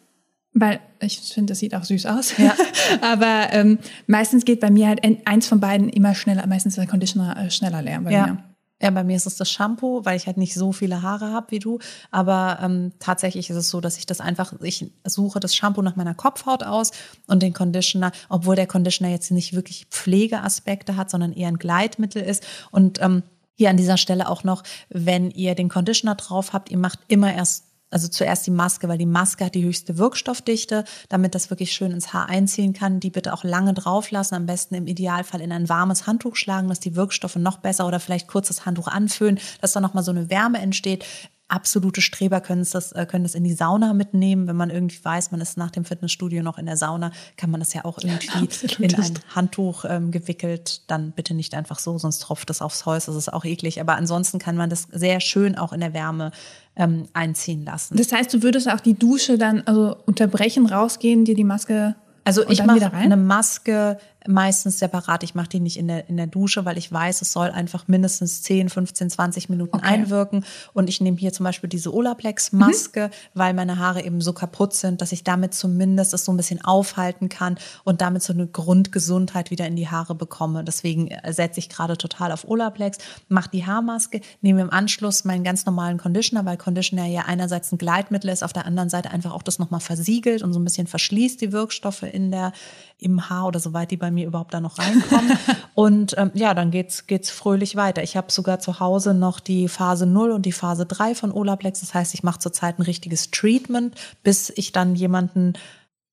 [0.55, 2.35] weil ich finde, das sieht auch süß aus.
[2.37, 2.55] Ja.
[3.01, 6.47] Aber ähm, meistens geht bei mir halt ein- eins von beiden immer schneller.
[6.47, 8.25] Meistens ist der Conditioner äh, schneller leer bei Ja.
[8.27, 8.43] mir.
[8.81, 11.51] Ja, bei mir ist es das Shampoo, weil ich halt nicht so viele Haare habe
[11.51, 11.79] wie du.
[12.11, 15.95] Aber ähm, tatsächlich ist es so, dass ich das einfach, ich suche das Shampoo nach
[15.95, 16.91] meiner Kopfhaut aus
[17.27, 22.21] und den Conditioner, obwohl der Conditioner jetzt nicht wirklich Pflegeaspekte hat, sondern eher ein Gleitmittel
[22.21, 22.45] ist.
[22.71, 23.23] Und ähm,
[23.57, 27.33] hier an dieser Stelle auch noch, wenn ihr den Conditioner drauf habt, ihr macht immer
[27.33, 31.71] erst also zuerst die Maske, weil die Maske hat die höchste Wirkstoffdichte, damit das wirklich
[31.71, 32.99] schön ins Haar einziehen kann.
[32.99, 36.67] Die bitte auch lange drauf lassen, am besten im Idealfall in ein warmes Handtuch schlagen,
[36.67, 40.11] dass die Wirkstoffe noch besser oder vielleicht kurz das Handtuch anfüllen, dass da nochmal so
[40.11, 41.05] eine Wärme entsteht.
[41.47, 44.47] Absolute Streber können es das, äh, können das in die Sauna mitnehmen.
[44.47, 47.59] Wenn man irgendwie weiß, man ist nach dem Fitnessstudio noch in der Sauna, kann man
[47.59, 50.81] das ja auch irgendwie Absolute in ein Handtuch ähm, gewickelt.
[50.87, 53.05] Dann bitte nicht einfach so, sonst tropft es aufs Holz.
[53.05, 53.79] Das ist auch eklig.
[53.79, 56.31] Aber ansonsten kann man das sehr schön auch in der Wärme
[56.75, 57.95] ähm, einziehen lassen.
[57.95, 62.47] Das heißt, du würdest auch die Dusche dann also unterbrechen, rausgehen, dir die Maske Also
[62.49, 63.97] ich mache eine Maske
[64.27, 65.23] meistens separat.
[65.23, 67.87] Ich mache die nicht in der, in der Dusche, weil ich weiß, es soll einfach
[67.87, 69.85] mindestens 10, 15, 20 Minuten Okay.
[69.87, 70.45] einwirken.
[70.73, 75.01] Und ich nehme hier zum Beispiel diese Olaplex-Maske, weil meine Haare eben so kaputt sind,
[75.01, 79.51] dass ich damit zumindest es so ein bisschen aufhalten kann und damit so eine Grundgesundheit
[79.51, 80.63] wieder in die Haare bekomme.
[80.63, 82.97] Deswegen äh, setze ich gerade total auf Olaplex,
[83.29, 87.77] mache die Haarmaske, nehme im Anschluss meinen ganz normalen Conditioner, weil Conditioner ja einerseits ein
[87.77, 90.87] Gleitmittel ist, auf der anderen Seite einfach auch das nochmal versiegelt und so ein bisschen
[90.87, 92.51] verschließt die Wirkstoffe in der,
[92.97, 95.37] im Haar oder soweit die bei mir überhaupt da noch reinkommen.
[95.75, 98.01] und ähm, ja, dann geht's, geht's fröhlich weiter.
[98.01, 101.81] Ich habe sogar zu Hause noch die Phase 0 und die Phase 3 von Olaplex.
[101.81, 105.53] Das heißt, ich mache zurzeit ein richtiges Treatment, bis ich dann jemanden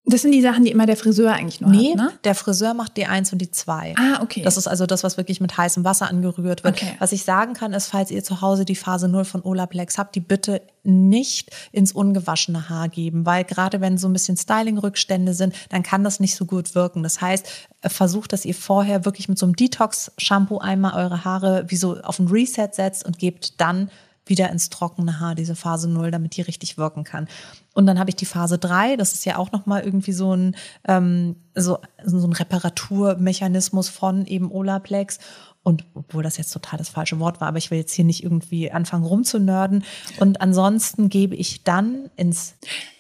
[0.05, 2.13] Das sind die Sachen, die immer der Friseur eigentlich nur Nee, hat, ne?
[2.25, 3.95] der Friseur macht die eins und die zwei.
[3.97, 4.43] Ah, okay.
[4.43, 6.75] Das ist also das, was wirklich mit heißem Wasser angerührt wird.
[6.75, 6.97] Okay.
[6.99, 10.17] Was ich sagen kann, ist, falls ihr zu Hause die Phase 0 von Olaplex habt,
[10.17, 15.55] die bitte nicht ins ungewaschene Haar geben, weil gerade wenn so ein bisschen Styling-Rückstände sind,
[15.69, 17.05] dann kann das nicht so gut wirken.
[17.05, 17.47] Das heißt,
[17.83, 22.01] äh, versucht, dass ihr vorher wirklich mit so einem Detox-Shampoo einmal eure Haare wie so
[22.01, 23.89] auf ein Reset setzt und gebt dann
[24.27, 27.29] wieder ins trockene Haar, diese Phase 0, damit die richtig wirken kann.
[27.75, 30.57] Und dann habe ich die Phase 3, das ist ja auch nochmal irgendwie so ein,
[30.87, 35.19] ähm, so, so ein Reparaturmechanismus von eben Olaplex.
[35.65, 38.23] Und obwohl das jetzt total das falsche Wort war, aber ich will jetzt hier nicht
[38.23, 39.85] irgendwie anfangen rumzunörden.
[40.19, 42.55] Und ansonsten gebe ich dann ins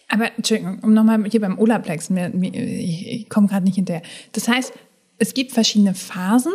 [0.08, 4.02] Aber Entschuldigung, um nochmal hier beim Olaplex, ich komme gerade nicht hinterher.
[4.32, 4.72] Das heißt,
[5.18, 6.52] es gibt verschiedene Phasen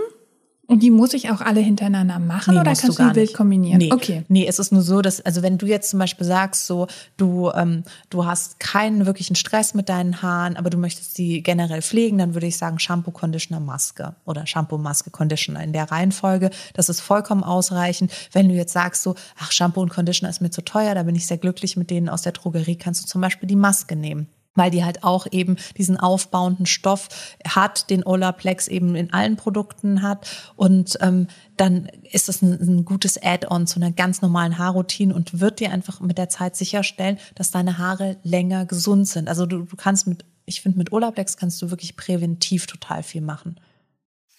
[0.68, 3.16] und die muss ich auch alle hintereinander machen Nee, oder kannst du du gar die
[3.16, 3.38] wild nicht.
[3.38, 3.78] kombinieren?
[3.78, 3.92] Nee.
[3.94, 4.24] Okay.
[4.28, 7.50] Nee, es ist nur so, dass, also wenn du jetzt zum Beispiel sagst, so, du,
[7.52, 12.18] ähm, du hast keinen wirklichen Stress mit deinen Haaren, aber du möchtest sie generell pflegen,
[12.18, 16.50] dann würde ich sagen Shampoo, Conditioner, Maske oder Shampoo, Maske, Conditioner in der Reihenfolge.
[16.74, 18.12] Das ist vollkommen ausreichend.
[18.34, 21.16] Wenn du jetzt sagst so, ach, Shampoo und Conditioner ist mir zu teuer, da bin
[21.16, 24.28] ich sehr glücklich mit denen aus der Drogerie, kannst du zum Beispiel die Maske nehmen
[24.58, 27.08] weil die halt auch eben diesen aufbauenden Stoff
[27.48, 30.30] hat, den Olaplex eben in allen Produkten hat.
[30.56, 35.40] Und ähm, dann ist es ein, ein gutes Add-on zu einer ganz normalen Haarroutine und
[35.40, 39.30] wird dir einfach mit der Zeit sicherstellen, dass deine Haare länger gesund sind.
[39.30, 43.22] Also du, du kannst mit, ich finde, mit Olaplex kannst du wirklich präventiv total viel
[43.22, 43.60] machen.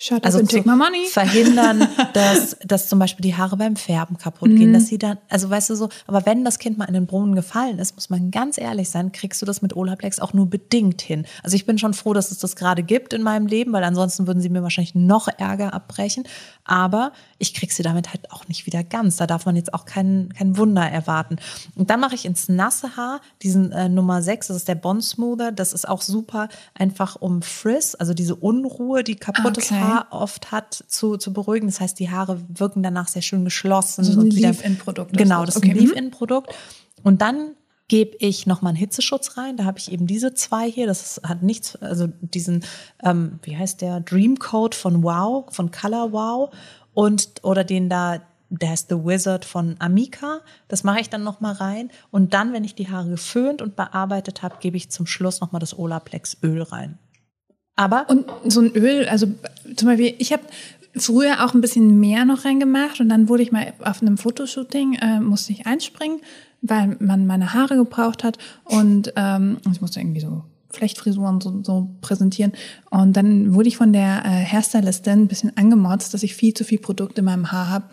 [0.00, 1.06] Shut Also zu take my money.
[1.10, 4.56] verhindern, dass, dass zum Beispiel die Haare beim Färben kaputt Mhm.
[4.56, 7.06] gehen, dass sie dann, also weißt du so, aber wenn das Kind mal in den
[7.06, 10.46] Brunnen gefallen ist, muss man ganz ehrlich sein, kriegst du das mit Olaplex auch nur
[10.46, 11.26] bedingt hin.
[11.42, 14.28] Also ich bin schon froh, dass es das gerade gibt in meinem Leben, weil ansonsten
[14.28, 16.22] würden sie mir wahrscheinlich noch Ärger abbrechen.
[16.64, 19.16] Aber ich krieg sie damit halt auch nicht wieder ganz.
[19.16, 21.36] Da darf man jetzt auch kein, kein Wunder erwarten.
[21.74, 25.02] Und dann mache ich ins nasse Haar diesen äh, Nummer 6, das ist der Bond
[25.02, 25.50] Smoother.
[25.50, 29.80] Das ist auch super einfach um Frizz, also diese Unruhe, die kaputtes Okay.
[29.80, 31.66] Haar oft hat, zu, zu beruhigen.
[31.66, 34.00] Das heißt, die Haare wirken danach sehr schön geschlossen.
[34.00, 35.56] Also ein Leave-In-Produkt Genau, das.
[35.56, 35.82] ist Okay, ein mhm.
[35.82, 36.54] Leave-In-Produkt.
[37.02, 37.54] Und dann
[37.88, 39.56] gebe ich nochmal einen Hitzeschutz rein.
[39.56, 40.86] Da habe ich eben diese zwei hier.
[40.86, 42.64] Das hat nichts, also diesen,
[43.02, 46.54] ähm, wie heißt der, Dream Code von Wow, von Color Wow
[46.92, 48.20] und oder den da,
[48.50, 50.40] der heißt The Wizard von Amika.
[50.68, 51.90] Das mache ich dann nochmal rein.
[52.10, 55.60] Und dann, wenn ich die Haare geföhnt und bearbeitet habe, gebe ich zum Schluss nochmal
[55.60, 56.98] das Olaplex Öl rein.
[57.78, 59.26] Aber und so ein Öl, also
[59.76, 60.42] zum Beispiel, ich habe
[60.96, 64.94] früher auch ein bisschen mehr noch reingemacht und dann wurde ich mal auf einem Fotoshooting,
[64.94, 66.20] äh, musste ich einspringen
[66.62, 71.88] weil man meine Haare gebraucht hat und ähm, ich musste irgendwie so Flechtfrisuren so, so
[72.02, 72.52] präsentieren.
[72.90, 76.64] Und dann wurde ich von der äh, Hairstylistin ein bisschen angemotzt, dass ich viel zu
[76.64, 77.84] viel Produkt in meinem Haar habe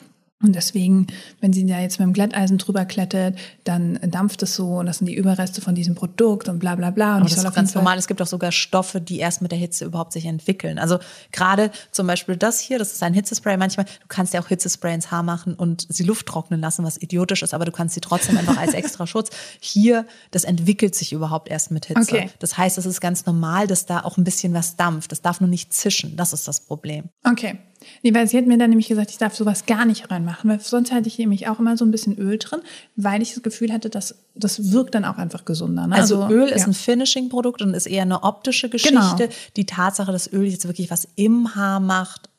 [0.43, 1.07] und deswegen,
[1.39, 4.97] wenn sie da jetzt mit dem Glätteisen drüber klettert, dann dampft es so und das
[4.97, 7.17] sind die Überreste von diesem Produkt und bla bla bla.
[7.17, 7.97] Und das ist ganz normal.
[7.97, 10.77] Es gibt auch sogar Stoffe, die erst mit der Hitze überhaupt sich entwickeln.
[10.77, 10.99] Also
[11.31, 13.55] gerade zum Beispiel das hier, das ist ein Hitzespray.
[13.55, 17.01] Manchmal, du kannst ja auch Hitzespray ins Haar machen und sie Luft trocknen lassen, was
[17.01, 19.29] idiotisch ist, aber du kannst sie trotzdem einfach als extra Schutz.
[19.61, 22.01] Hier, das entwickelt sich überhaupt erst mit Hitze.
[22.01, 22.29] Okay.
[22.39, 25.13] Das heißt, es ist ganz normal, dass da auch ein bisschen was dampft.
[25.13, 26.17] Das darf nur nicht zischen.
[26.17, 27.05] Das ist das Problem.
[27.23, 27.57] Okay.
[28.03, 30.59] Nee, weil sie hat mir dann nämlich gesagt, ich darf sowas gar nicht reinmachen, weil
[30.59, 32.61] sonst hatte ich nämlich auch immer so ein bisschen Öl drin,
[32.95, 35.87] weil ich das Gefühl hatte, dass das wirkt dann auch einfach gesunder.
[35.87, 35.95] Ne?
[35.95, 36.55] Also, also, Öl ja.
[36.55, 38.95] ist ein Finishing-Produkt und ist eher eine optische Geschichte.
[38.97, 39.33] Genau.
[39.55, 42.29] Die Tatsache, dass Öl jetzt wirklich was im Haar macht,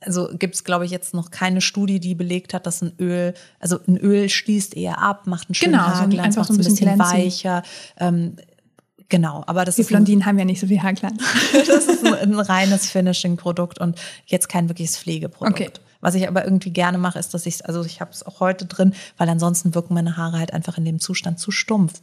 [0.00, 3.34] also gibt es, glaube ich, jetzt noch keine Studie, die belegt hat, dass ein Öl,
[3.58, 6.58] also ein Öl schließt eher ab, macht einen schönen genau, Haarglanz, so macht es ein
[6.58, 7.62] bisschen, bisschen weicher.
[7.98, 8.36] Ähm,
[9.08, 9.90] Genau, aber das die ist.
[9.90, 11.22] Die Blondinen ein, haben ja nicht so viel Haarglanz.
[11.52, 15.60] das ist ein, ein reines Finishing-Produkt und jetzt kein wirkliches Pflegeprodukt.
[15.60, 15.70] Okay.
[16.00, 18.66] Was ich aber irgendwie gerne mache, ist, dass ich, also ich habe es auch heute
[18.66, 22.02] drin, weil ansonsten wirken meine Haare halt einfach in dem Zustand zu stumpf.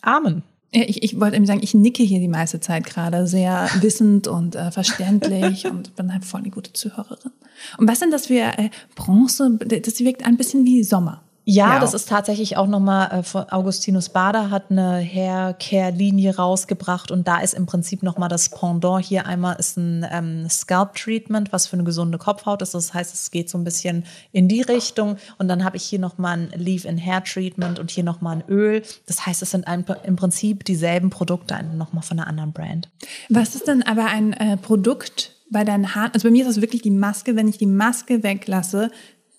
[0.00, 0.42] Amen.
[0.70, 4.54] Ich, ich wollte eben sagen, ich nicke hier die meiste Zeit gerade sehr wissend und
[4.56, 7.30] äh, verständlich und bin halt voll die gute Zuhörerin.
[7.78, 9.58] Und was sind das für äh, Bronze?
[9.58, 11.22] Das wirkt ein bisschen wie Sommer.
[11.44, 17.26] Ja, ja, das ist tatsächlich auch nochmal, äh, Augustinus Bader hat eine Hair-Care-Linie rausgebracht und
[17.26, 19.04] da ist im Prinzip nochmal das Pendant.
[19.04, 22.74] Hier einmal ist ein ähm, Scalp-Treatment, was für eine gesunde Kopfhaut ist.
[22.74, 25.16] Das heißt, es geht so ein bisschen in die Richtung.
[25.38, 28.82] Und dann habe ich hier nochmal ein Leave-in-Hair-Treatment und hier nochmal ein Öl.
[29.06, 32.88] Das heißt, es sind ein, im Prinzip dieselben Produkte, nochmal von einer anderen Brand.
[33.28, 36.12] Was ist denn aber ein äh, Produkt bei deinen Haaren?
[36.14, 37.34] Also bei mir ist das wirklich die Maske.
[37.34, 38.92] Wenn ich die Maske weglasse,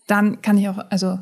[0.08, 1.18] dann kann ich auch, also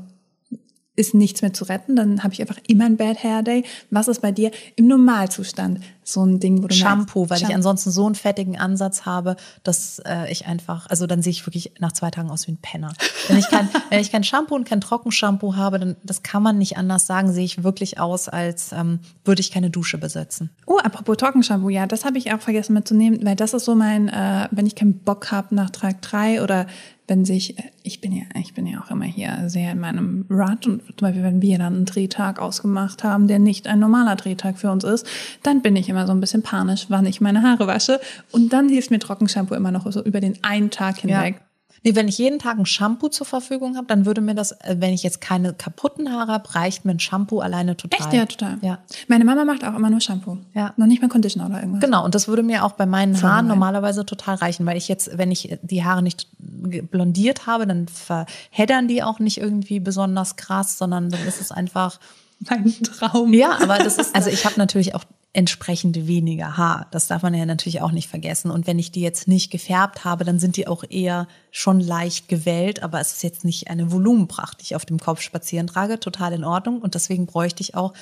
[0.95, 3.63] ist nichts mehr zu retten, dann habe ich einfach immer ein Bad Hair Day.
[3.89, 5.79] Was ist bei dir im Normalzustand
[6.11, 7.51] so ein Ding, wo du Shampoo, weil Shampoo.
[7.51, 11.45] ich ansonsten so einen fettigen Ansatz habe, dass äh, ich einfach, also dann sehe ich
[11.45, 12.93] wirklich nach zwei Tagen aus wie ein Penner.
[13.27, 16.57] Wenn ich kein, wenn ich kein Shampoo und kein Trockenshampoo habe, dann das kann man
[16.57, 20.49] nicht anders sagen, sehe ich wirklich aus, als ähm, würde ich keine Dusche besetzen.
[20.65, 24.09] Oh, apropos Trockenshampoo, ja, das habe ich auch vergessen mitzunehmen, weil das ist so mein,
[24.09, 26.67] äh, wenn ich keinen Bock habe nach Trag 3 oder
[27.11, 30.65] wenn sich, ich bin ja, ich bin ja auch immer hier sehr in meinem Rut
[30.65, 34.57] und zum Beispiel, wenn wir dann einen Drehtag ausgemacht haben, der nicht ein normaler Drehtag
[34.57, 35.05] für uns ist,
[35.43, 37.99] dann bin ich immer so ein bisschen panisch, wann ich meine Haare wasche.
[38.31, 41.35] Und dann hilft mir Trockenshampoo immer noch so über den einen Tag hinweg.
[41.39, 41.45] Ja.
[41.83, 44.75] Nee, wenn ich jeden Tag ein Shampoo zur Verfügung habe, dann würde mir das, äh,
[44.77, 47.99] wenn ich jetzt keine kaputten Haare habe, reicht mir ein Shampoo alleine total.
[47.99, 48.13] Echt?
[48.13, 48.57] Ja, total.
[48.61, 48.79] Ja.
[49.07, 50.37] Meine Mama macht auch immer nur Shampoo.
[50.53, 50.73] Ja.
[50.77, 51.81] Noch nicht mal Conditioner oder irgendwas.
[51.81, 52.05] Genau.
[52.05, 53.47] Und das würde mir auch bei meinen Haaren rein.
[53.47, 58.87] normalerweise total reichen, weil ich jetzt, wenn ich die Haare nicht blondiert habe, dann verheddern
[58.87, 61.99] die auch nicht irgendwie besonders krass, sondern dann ist es einfach
[62.49, 63.33] mein Traum.
[63.33, 66.87] Ja, aber das ist, also ich habe natürlich auch entsprechend weniger Haar.
[66.91, 68.51] Das darf man ja natürlich auch nicht vergessen.
[68.51, 72.27] Und wenn ich die jetzt nicht gefärbt habe, dann sind die auch eher schon leicht
[72.27, 75.99] gewellt, aber es ist jetzt nicht eine Volumenpracht, die ich auf dem Kopf spazieren trage.
[75.99, 76.81] Total in Ordnung.
[76.81, 77.93] Und deswegen bräuchte ich auch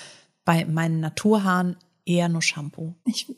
[0.44, 1.76] bei meinen Naturhaaren
[2.06, 2.96] eher nur Shampoo.
[3.06, 3.28] Ich,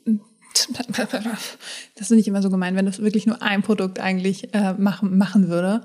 [1.94, 5.18] das finde ich immer so gemein, wenn das wirklich nur ein Produkt eigentlich äh, machen,
[5.18, 5.82] machen würde.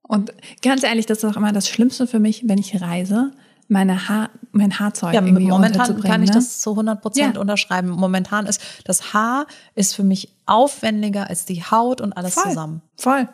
[0.00, 3.32] Und ganz ehrlich, das ist auch immer das Schlimmste für mich, wenn ich reise
[3.68, 6.36] meine Haar, mein Haarzeug ja, irgendwie momentan kann ich ne?
[6.36, 7.40] das zu 100 Prozent ja.
[7.40, 7.88] unterschreiben.
[7.90, 12.82] Momentan ist das Haar ist für mich aufwendiger als die Haut und alles voll, zusammen.
[12.96, 13.28] Voll.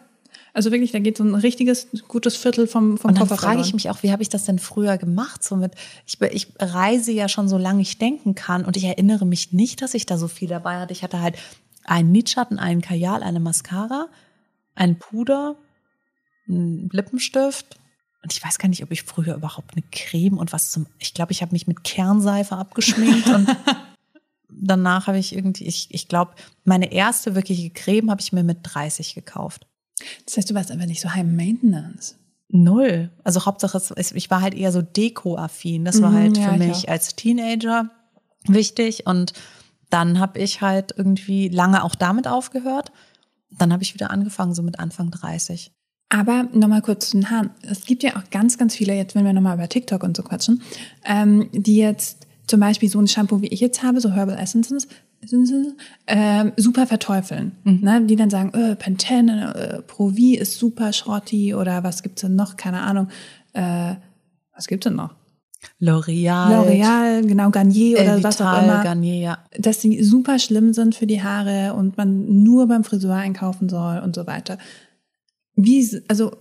[0.53, 3.73] Also wirklich, da geht so ein richtiges gutes Viertel vom vom Und dann frage ich
[3.73, 5.45] mich auch, wie habe ich das denn früher gemacht?
[5.45, 5.75] So mit,
[6.07, 9.83] ich, ich reise ja schon so lange ich denken kann und ich erinnere mich nicht,
[9.83, 10.93] dass ich da so viel dabei hatte.
[10.93, 11.37] Ich hatte halt
[11.85, 14.09] einen Lidschatten, einen Kajal, eine Mascara,
[14.75, 15.57] ein Puder,
[16.49, 17.80] einen Lippenstift,
[18.23, 20.87] und ich weiß gar nicht, ob ich früher überhaupt eine Creme und was zum.
[20.99, 23.49] Ich glaube, ich habe mich mit Kernseife abgeschminkt und
[24.51, 26.33] danach habe ich irgendwie, ich, ich glaube,
[26.65, 29.67] meine erste wirkliche Creme habe ich mir mit 30 gekauft.
[30.27, 32.17] Das heißt, du warst einfach nicht so High Maintenance.
[32.49, 33.11] Null.
[33.23, 35.85] Also Hauptsache, ich war halt eher so Deko-affin.
[35.85, 37.91] Das war mhm, halt ja, für mich als Teenager
[38.47, 39.07] wichtig.
[39.07, 39.33] Und
[39.89, 42.93] dann habe ich halt irgendwie lange auch damit aufgehört.
[43.51, 45.73] Dann habe ich wieder angefangen, so mit Anfang 30.
[46.11, 47.51] Aber nochmal kurz zu den Haaren.
[47.63, 50.25] Es gibt ja auch ganz, ganz viele, jetzt wenn wir nochmal über TikTok und so
[50.25, 50.61] quatschen,
[51.05, 54.89] ähm, die jetzt zum Beispiel so ein Shampoo, wie ich jetzt habe, so Herbal Essences,
[56.07, 57.53] ähm, super verteufeln.
[57.63, 57.81] Mhm.
[57.83, 58.03] Ne?
[58.07, 62.57] Die dann sagen, äh, Pantene, äh, Provi ist super Schrotti oder was gibt's denn noch?
[62.57, 63.09] Keine Ahnung.
[63.53, 63.95] Äh,
[64.55, 65.15] was gibt's denn noch?
[65.79, 66.51] L'Oreal.
[66.55, 68.83] L'Oreal, genau, Garnier oder Elvital, was auch immer.
[68.83, 69.39] Garnier, ja.
[69.59, 73.99] Dass sie super schlimm sind für die Haare und man nur beim Friseur einkaufen soll
[73.99, 74.59] und so weiter.
[75.55, 76.37] Wie, also,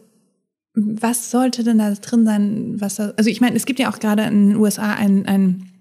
[0.73, 2.79] was sollte denn da drin sein?
[2.79, 5.71] Was also ich meine, es gibt ja auch gerade in den USA ein, ein,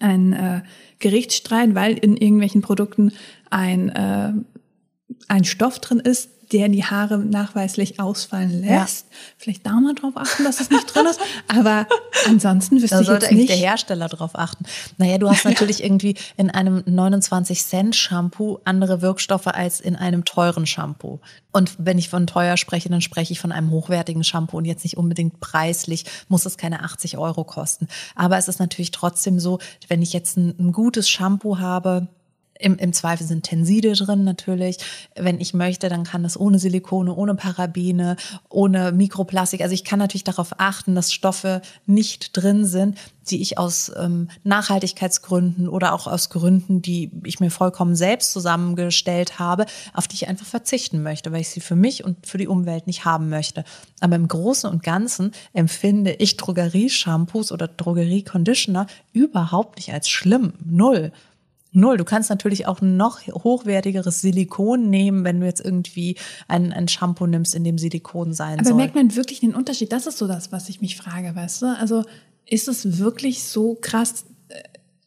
[0.00, 0.62] ein äh,
[0.98, 3.12] Gerichtsstreit, weil in irgendwelchen Produkten
[3.50, 4.32] ein, äh,
[5.28, 9.06] ein Stoff drin ist, der die Haare nachweislich ausfallen lässt.
[9.10, 9.16] Ja.
[9.36, 11.20] Vielleicht da mal drauf achten, dass es nicht drin ist.
[11.48, 11.86] Aber
[12.26, 13.60] ansonsten wüsste da ich sollte jetzt eigentlich nicht.
[13.60, 14.64] der Hersteller drauf achten.
[14.98, 21.20] Naja, du hast natürlich irgendwie in einem 29-Cent-Shampoo andere Wirkstoffe als in einem teuren Shampoo.
[21.52, 24.84] Und wenn ich von teuer spreche, dann spreche ich von einem hochwertigen Shampoo und jetzt
[24.84, 27.88] nicht unbedingt preislich, muss es keine 80 Euro kosten.
[28.14, 32.08] Aber es ist natürlich trotzdem so, wenn ich jetzt ein, ein gutes Shampoo habe,
[32.62, 34.78] im, Im Zweifel sind Tenside drin natürlich.
[35.16, 38.16] Wenn ich möchte, dann kann das ohne Silikone, ohne Parabene,
[38.48, 39.60] ohne Mikroplastik.
[39.60, 42.98] Also ich kann natürlich darauf achten, dass Stoffe nicht drin sind,
[43.30, 49.38] die ich aus ähm, Nachhaltigkeitsgründen oder auch aus Gründen, die ich mir vollkommen selbst zusammengestellt
[49.38, 52.48] habe, auf die ich einfach verzichten möchte, weil ich sie für mich und für die
[52.48, 53.64] Umwelt nicht haben möchte.
[54.00, 60.54] Aber im Großen und Ganzen empfinde ich Drogerieshampoos oder Drogerieconditioner überhaupt nicht als schlimm.
[60.64, 61.12] Null.
[61.72, 61.96] Null.
[61.96, 66.16] Du kannst natürlich auch noch hochwertigeres Silikon nehmen, wenn du jetzt irgendwie
[66.48, 68.76] ein, ein Shampoo nimmst, in dem Silikon sein Aber soll.
[68.76, 69.90] merkt man wirklich den Unterschied?
[69.92, 71.66] Das ist so das, was ich mich frage, weißt du?
[71.78, 72.04] Also
[72.46, 74.26] ist es wirklich so krass?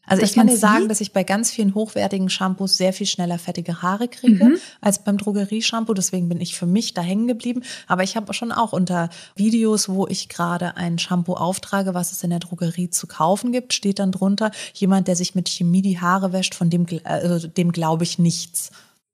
[0.08, 2.94] Äh, Also dass ich kann dir sagen, dass ich bei ganz vielen hochwertigen Shampoos sehr
[2.94, 4.58] viel schneller fettige Haare kriege Mhm.
[4.82, 5.94] als beim Drogerieshampoo.
[5.94, 7.64] Deswegen bin ich für mich da hängen geblieben.
[7.88, 12.24] Aber ich habe schon auch unter Videos, wo ich gerade ein Shampoo auftrage, was es
[12.24, 16.00] in der Drogerie zu kaufen gibt, steht dann drunter, jemand, der sich mit Chemie die
[16.00, 18.72] Haare wäscht, von dem, also dem glaube ich nichts.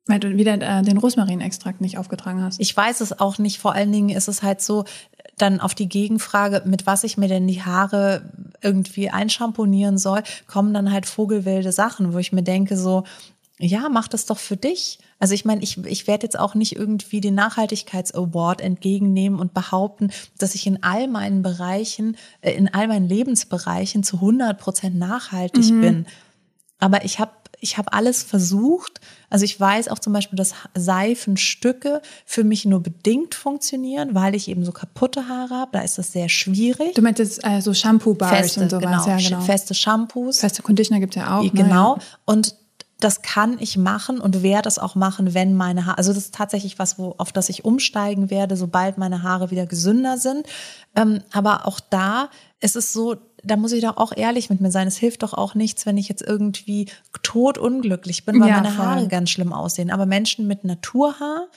[0.08, 2.60] Weil du wieder äh, den Rosmarinextrakt nicht aufgetragen hast.
[2.60, 3.60] Ich weiß es auch nicht.
[3.60, 4.84] Vor allen Dingen ist es halt so,
[5.42, 10.74] dann auf die Gegenfrage, mit was ich mir denn die Haare irgendwie einschamponieren soll, kommen
[10.74, 13.04] dann halt vogelwilde Sachen, wo ich mir denke so,
[13.60, 14.98] ja, mach das doch für dich.
[15.20, 20.12] Also ich meine, ich, ich werde jetzt auch nicht irgendwie den Nachhaltigkeits-Award entgegennehmen und behaupten,
[20.40, 25.70] dass ich in all meinen Bereichen, äh, in all meinen Lebensbereichen zu 100 Prozent nachhaltig
[25.82, 26.08] bin.
[26.80, 29.00] Aber ich habe ich hab alles versucht.
[29.30, 34.50] Also ich weiß auch zum Beispiel, dass Seifenstücke für mich nur bedingt funktionieren, weil ich
[34.50, 35.72] eben so kaputte Haare habe.
[35.74, 36.96] Da ist das sehr schwierig.
[36.96, 39.42] Du meintest äh, so Shampoo-Bars und sowas, genau, ja genau.
[39.42, 40.40] feste Shampoos.
[40.40, 41.44] Feste Conditioner gibt's ja auch.
[41.44, 41.52] Ne?
[41.52, 42.00] Genau.
[42.26, 42.56] Und
[43.00, 46.36] das kann ich machen und werde es auch machen, wenn meine Haare, also das ist
[46.36, 50.46] tatsächlich was, wo, auf das ich umsteigen werde, sobald meine Haare wieder gesünder sind.
[50.96, 54.72] Ähm, aber auch da ist es so, da muss ich doch auch ehrlich mit mir
[54.72, 54.88] sein.
[54.88, 56.88] Es hilft doch auch nichts, wenn ich jetzt irgendwie
[57.24, 58.86] totunglücklich bin, weil Ja, meine voll.
[58.86, 59.92] Haare ganz schlimm aussehen.
[59.92, 61.48] Aber Menschen mit Naturhaar,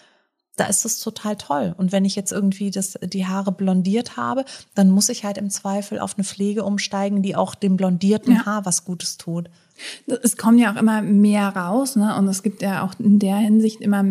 [0.56, 1.74] da ist es total toll.
[1.76, 4.44] Und wenn ich jetzt irgendwie das, die Haare blondiert habe,
[4.74, 8.46] dann muss ich halt im Zweifel auf eine Pflege umsteigen, die auch dem blondierten Ja.
[8.46, 9.50] Haar was Gutes tut.
[10.22, 12.16] Es kommt ja auch immer mehr raus, ne?
[12.16, 14.04] Und es gibt ja auch in der Hinsicht immer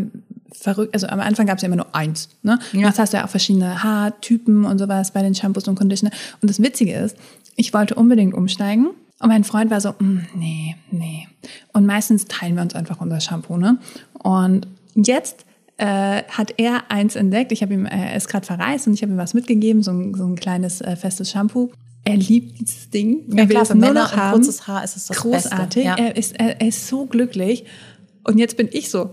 [0.54, 2.60] verrückt, also am Anfang gab es ja immer nur eins, ne?
[2.72, 2.88] Ja.
[2.88, 6.12] Jetzt hast du ja auch verschiedene Haartypen und sowas bei den Shampoos und Conditioner.
[6.42, 7.18] Und das Witzige ist,
[7.56, 8.88] ich wollte unbedingt umsteigen.
[9.20, 11.28] Und mein Freund war so, "Mm, nee, nee.
[11.72, 13.78] Und meistens teilen wir uns einfach unser Shampoo, ne?
[14.22, 15.46] Und jetzt
[15.78, 17.52] äh, hat er eins entdeckt.
[17.52, 20.14] Ich habe ihm, äh, ist gerade verreist und ich habe ihm was mitgegeben, so ein,
[20.14, 21.72] so ein kleines äh, festes Shampoo.
[22.06, 23.22] Er liebt dieses Ding.
[23.30, 24.34] Ja, er will klar, es nur Männer noch haben.
[24.34, 25.84] kurzes Haar ist es das Großartig.
[25.86, 26.02] Beste.
[26.02, 26.08] Ja.
[26.08, 27.66] Er, ist, er, er ist so glücklich.
[28.24, 29.12] Und jetzt bin ich so,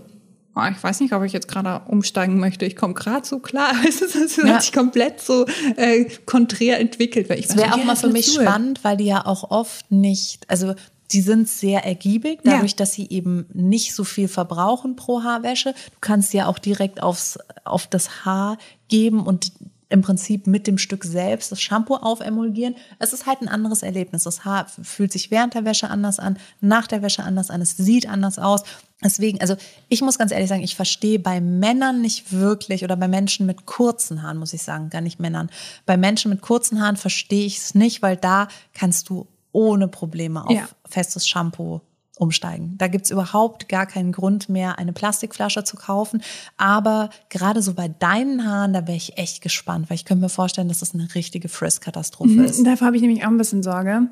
[0.55, 2.65] oh, ich weiß nicht, ob ich jetzt gerade umsteigen möchte.
[2.65, 3.71] Ich komme gerade so klar.
[3.87, 4.53] Es Ja.
[4.55, 7.29] hat sich komplett so äh, konträr entwickelt.
[7.29, 8.41] Weil ich Das wäre auch mal für mich zu.
[8.41, 10.73] spannend, weil die ja auch oft nicht, also
[11.11, 12.77] die sind sehr ergiebig, dadurch, Ja.
[12.77, 15.73] dass sie eben nicht so viel verbrauchen pro Haarwäsche.
[15.73, 19.51] Du kannst ja auch direkt aufs, auf das Haar geben und
[19.89, 22.75] im Prinzip mit dem Stück selbst das Shampoo aufemulgieren.
[22.97, 24.23] Es ist halt ein anderes Erlebnis.
[24.23, 27.75] Das Haar fühlt sich während der Wäsche anders an, nach der Wäsche anders an, es
[27.75, 28.63] sieht anders aus.
[29.03, 29.55] Deswegen, also
[29.89, 33.65] ich muss ganz ehrlich sagen, ich verstehe bei Männern nicht wirklich oder bei Menschen mit
[33.65, 35.49] kurzen Haaren, muss ich sagen, gar nicht Männern.
[35.85, 40.45] Bei Menschen mit kurzen Haaren verstehe ich es nicht, weil da kannst du ohne Probleme
[40.45, 40.67] auf Ja.
[40.87, 41.81] festes Shampoo
[42.17, 42.75] umsteigen.
[42.77, 46.21] Da gibt's überhaupt gar keinen Grund mehr, eine Plastikflasche zu kaufen.
[46.55, 50.29] Aber gerade so bei deinen Haaren, da wäre ich echt gespannt, weil ich könnte mir
[50.29, 52.63] vorstellen, dass das eine richtige Frizz-Katastrophe ist.
[52.63, 54.07] Davor habe ich nämlich auch ein bisschen Sorge.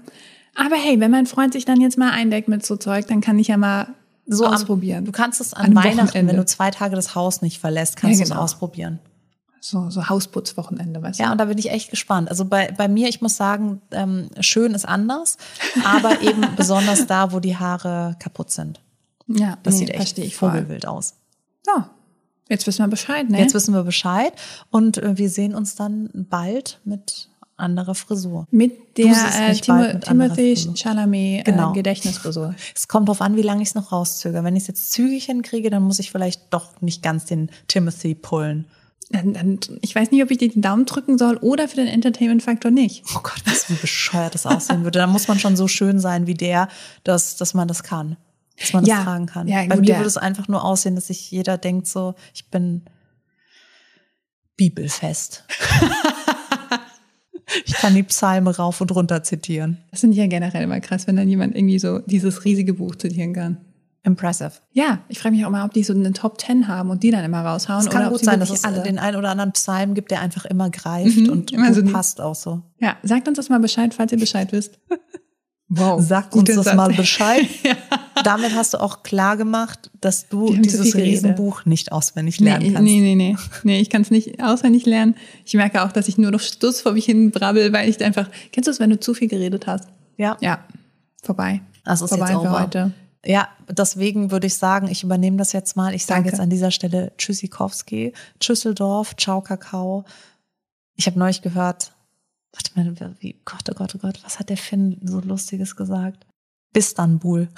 [0.56, 3.38] Aber hey, wenn mein Freund sich dann jetzt mal eindeckt mit so Zeug, dann kann
[3.38, 3.90] ich ja mal
[4.36, 5.06] so am- ausprobieren.
[5.06, 6.34] Du kannst es an, An Weihnachten, Wochenende.
[6.34, 8.42] wenn du zwei Tage das Haus nicht verlässt, kannst Ja, du genau.
[8.42, 9.00] es ausprobieren.
[9.62, 11.24] So, so Hausputzwochenende, weißt du?
[11.24, 12.30] Ja, und da bin ich echt gespannt.
[12.30, 15.38] Also bei, bei mir, ich muss sagen, ähm, schön ist anders,
[15.84, 18.80] aber eben besonders da, wo die Haare kaputt sind.
[19.28, 20.52] Ja, Das nee, sieht echt ich voll.
[20.52, 21.16] vogelwild aus.
[21.68, 21.90] Ja,
[22.48, 23.38] jetzt wissen wir Bescheid, ne?
[23.40, 24.32] Jetzt wissen wir Bescheid
[24.72, 27.30] und äh, wir sehen uns dann bald mit
[27.60, 28.48] anderer Frisur.
[28.52, 29.10] Mit der äh,
[29.68, 30.56] anderer Timothy.
[30.76, 31.72] Chalamet Genau.
[31.72, 32.56] äh, Gedächtnisfrisur.
[32.76, 34.44] Es kommt darauf an, wie lange ich es noch rauszögere.
[34.44, 38.16] Wenn ich es jetzt zügig hinkriege, dann muss ich vielleicht doch nicht ganz den Timothy
[38.16, 38.66] pullen.
[39.12, 41.88] Dann, dann, ich weiß nicht, ob ich dir den Daumen drücken soll oder für den
[41.88, 43.04] Entertainment-Faktor nicht.
[43.16, 45.00] Oh Gott, was wie bescheuert das aussehen würde.
[45.00, 46.68] Da muss man schon so schön sein wie der,
[47.04, 48.18] dass, dass man das kann.
[48.60, 49.48] Dass man das Ja, tragen kann.
[49.48, 49.98] ja, Bei gut, mir ja.
[49.98, 52.84] würde es einfach nur aussehen, dass sich jeder denkt so, ich bin
[54.58, 55.46] bibelfest.
[57.66, 59.78] ich kann die Psalme rauf und runter zitieren.
[59.92, 62.96] Das finde ich ja generell immer krass, wenn dann jemand irgendwie so dieses riesige Buch
[62.96, 63.58] zitieren kann.
[64.04, 64.52] Impressive.
[64.72, 67.12] Ja, ich frage mich auch mal, ob die so eine Top Ten haben und die
[67.12, 67.82] dann immer raushauen.
[67.86, 68.82] Es kann oder gut sein, dass es alle.
[68.82, 72.22] den einen oder anderen Psalm gibt, der einfach immer greift Mhm, und immer so passt
[72.22, 72.62] auch so.
[72.80, 74.80] Ja, sagt uns das mal Bescheid, falls ihr Bescheid wisst.
[75.68, 76.02] Wow.
[76.02, 76.76] Sag uns das Satz.
[76.76, 77.46] mal Bescheid.
[78.24, 80.96] Damit hast du auch klar gemacht, dass du dieses.
[80.96, 82.84] Riesenbuch nicht auswendig Nee, lernen kannst.
[82.84, 83.38] nee, nee, nee.
[83.64, 85.16] Nee, ich kann es nicht auswendig lernen.
[85.46, 88.30] Ich merke auch, dass ich nur noch Stuss vor mich hin brabbel, weil ich einfach.
[88.52, 89.88] Kennst du es, wenn du zu viel geredet hast?
[90.18, 90.38] Ja.
[90.42, 90.64] Ja.
[91.22, 91.62] Vorbei.
[91.86, 92.92] Das ist Vorbei jetzt für heute.
[93.26, 95.94] Ja, deswegen würde ich sagen, ich übernehme das jetzt mal.
[95.94, 96.30] Ich sage Danke.
[96.30, 100.06] jetzt an dieser Stelle Tschüssikowski, Tschüsseldorf, Ciao Kakao.
[100.96, 101.92] Ich habe neulich gehört,
[102.54, 102.72] warte
[103.04, 106.26] mal, wie, Gott, oh Gott, oh Gott, was hat der Finn so Lustiges gesagt?
[106.74, 107.48] Istanbul.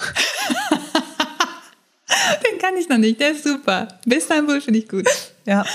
[2.43, 3.19] Den kann ich noch nicht.
[3.19, 3.87] Der ist super.
[4.05, 5.07] Istanbul finde ich gut.
[5.45, 5.65] Ja.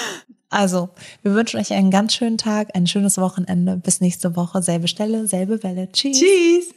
[0.49, 0.91] Also,
[1.22, 3.76] wir wünschen euch einen ganz schönen Tag, ein schönes Wochenende.
[3.76, 5.91] Bis nächste Woche, selbe Stelle, selbe Welle.
[5.93, 6.20] Tschüss.
[6.20, 6.74] Tschüss.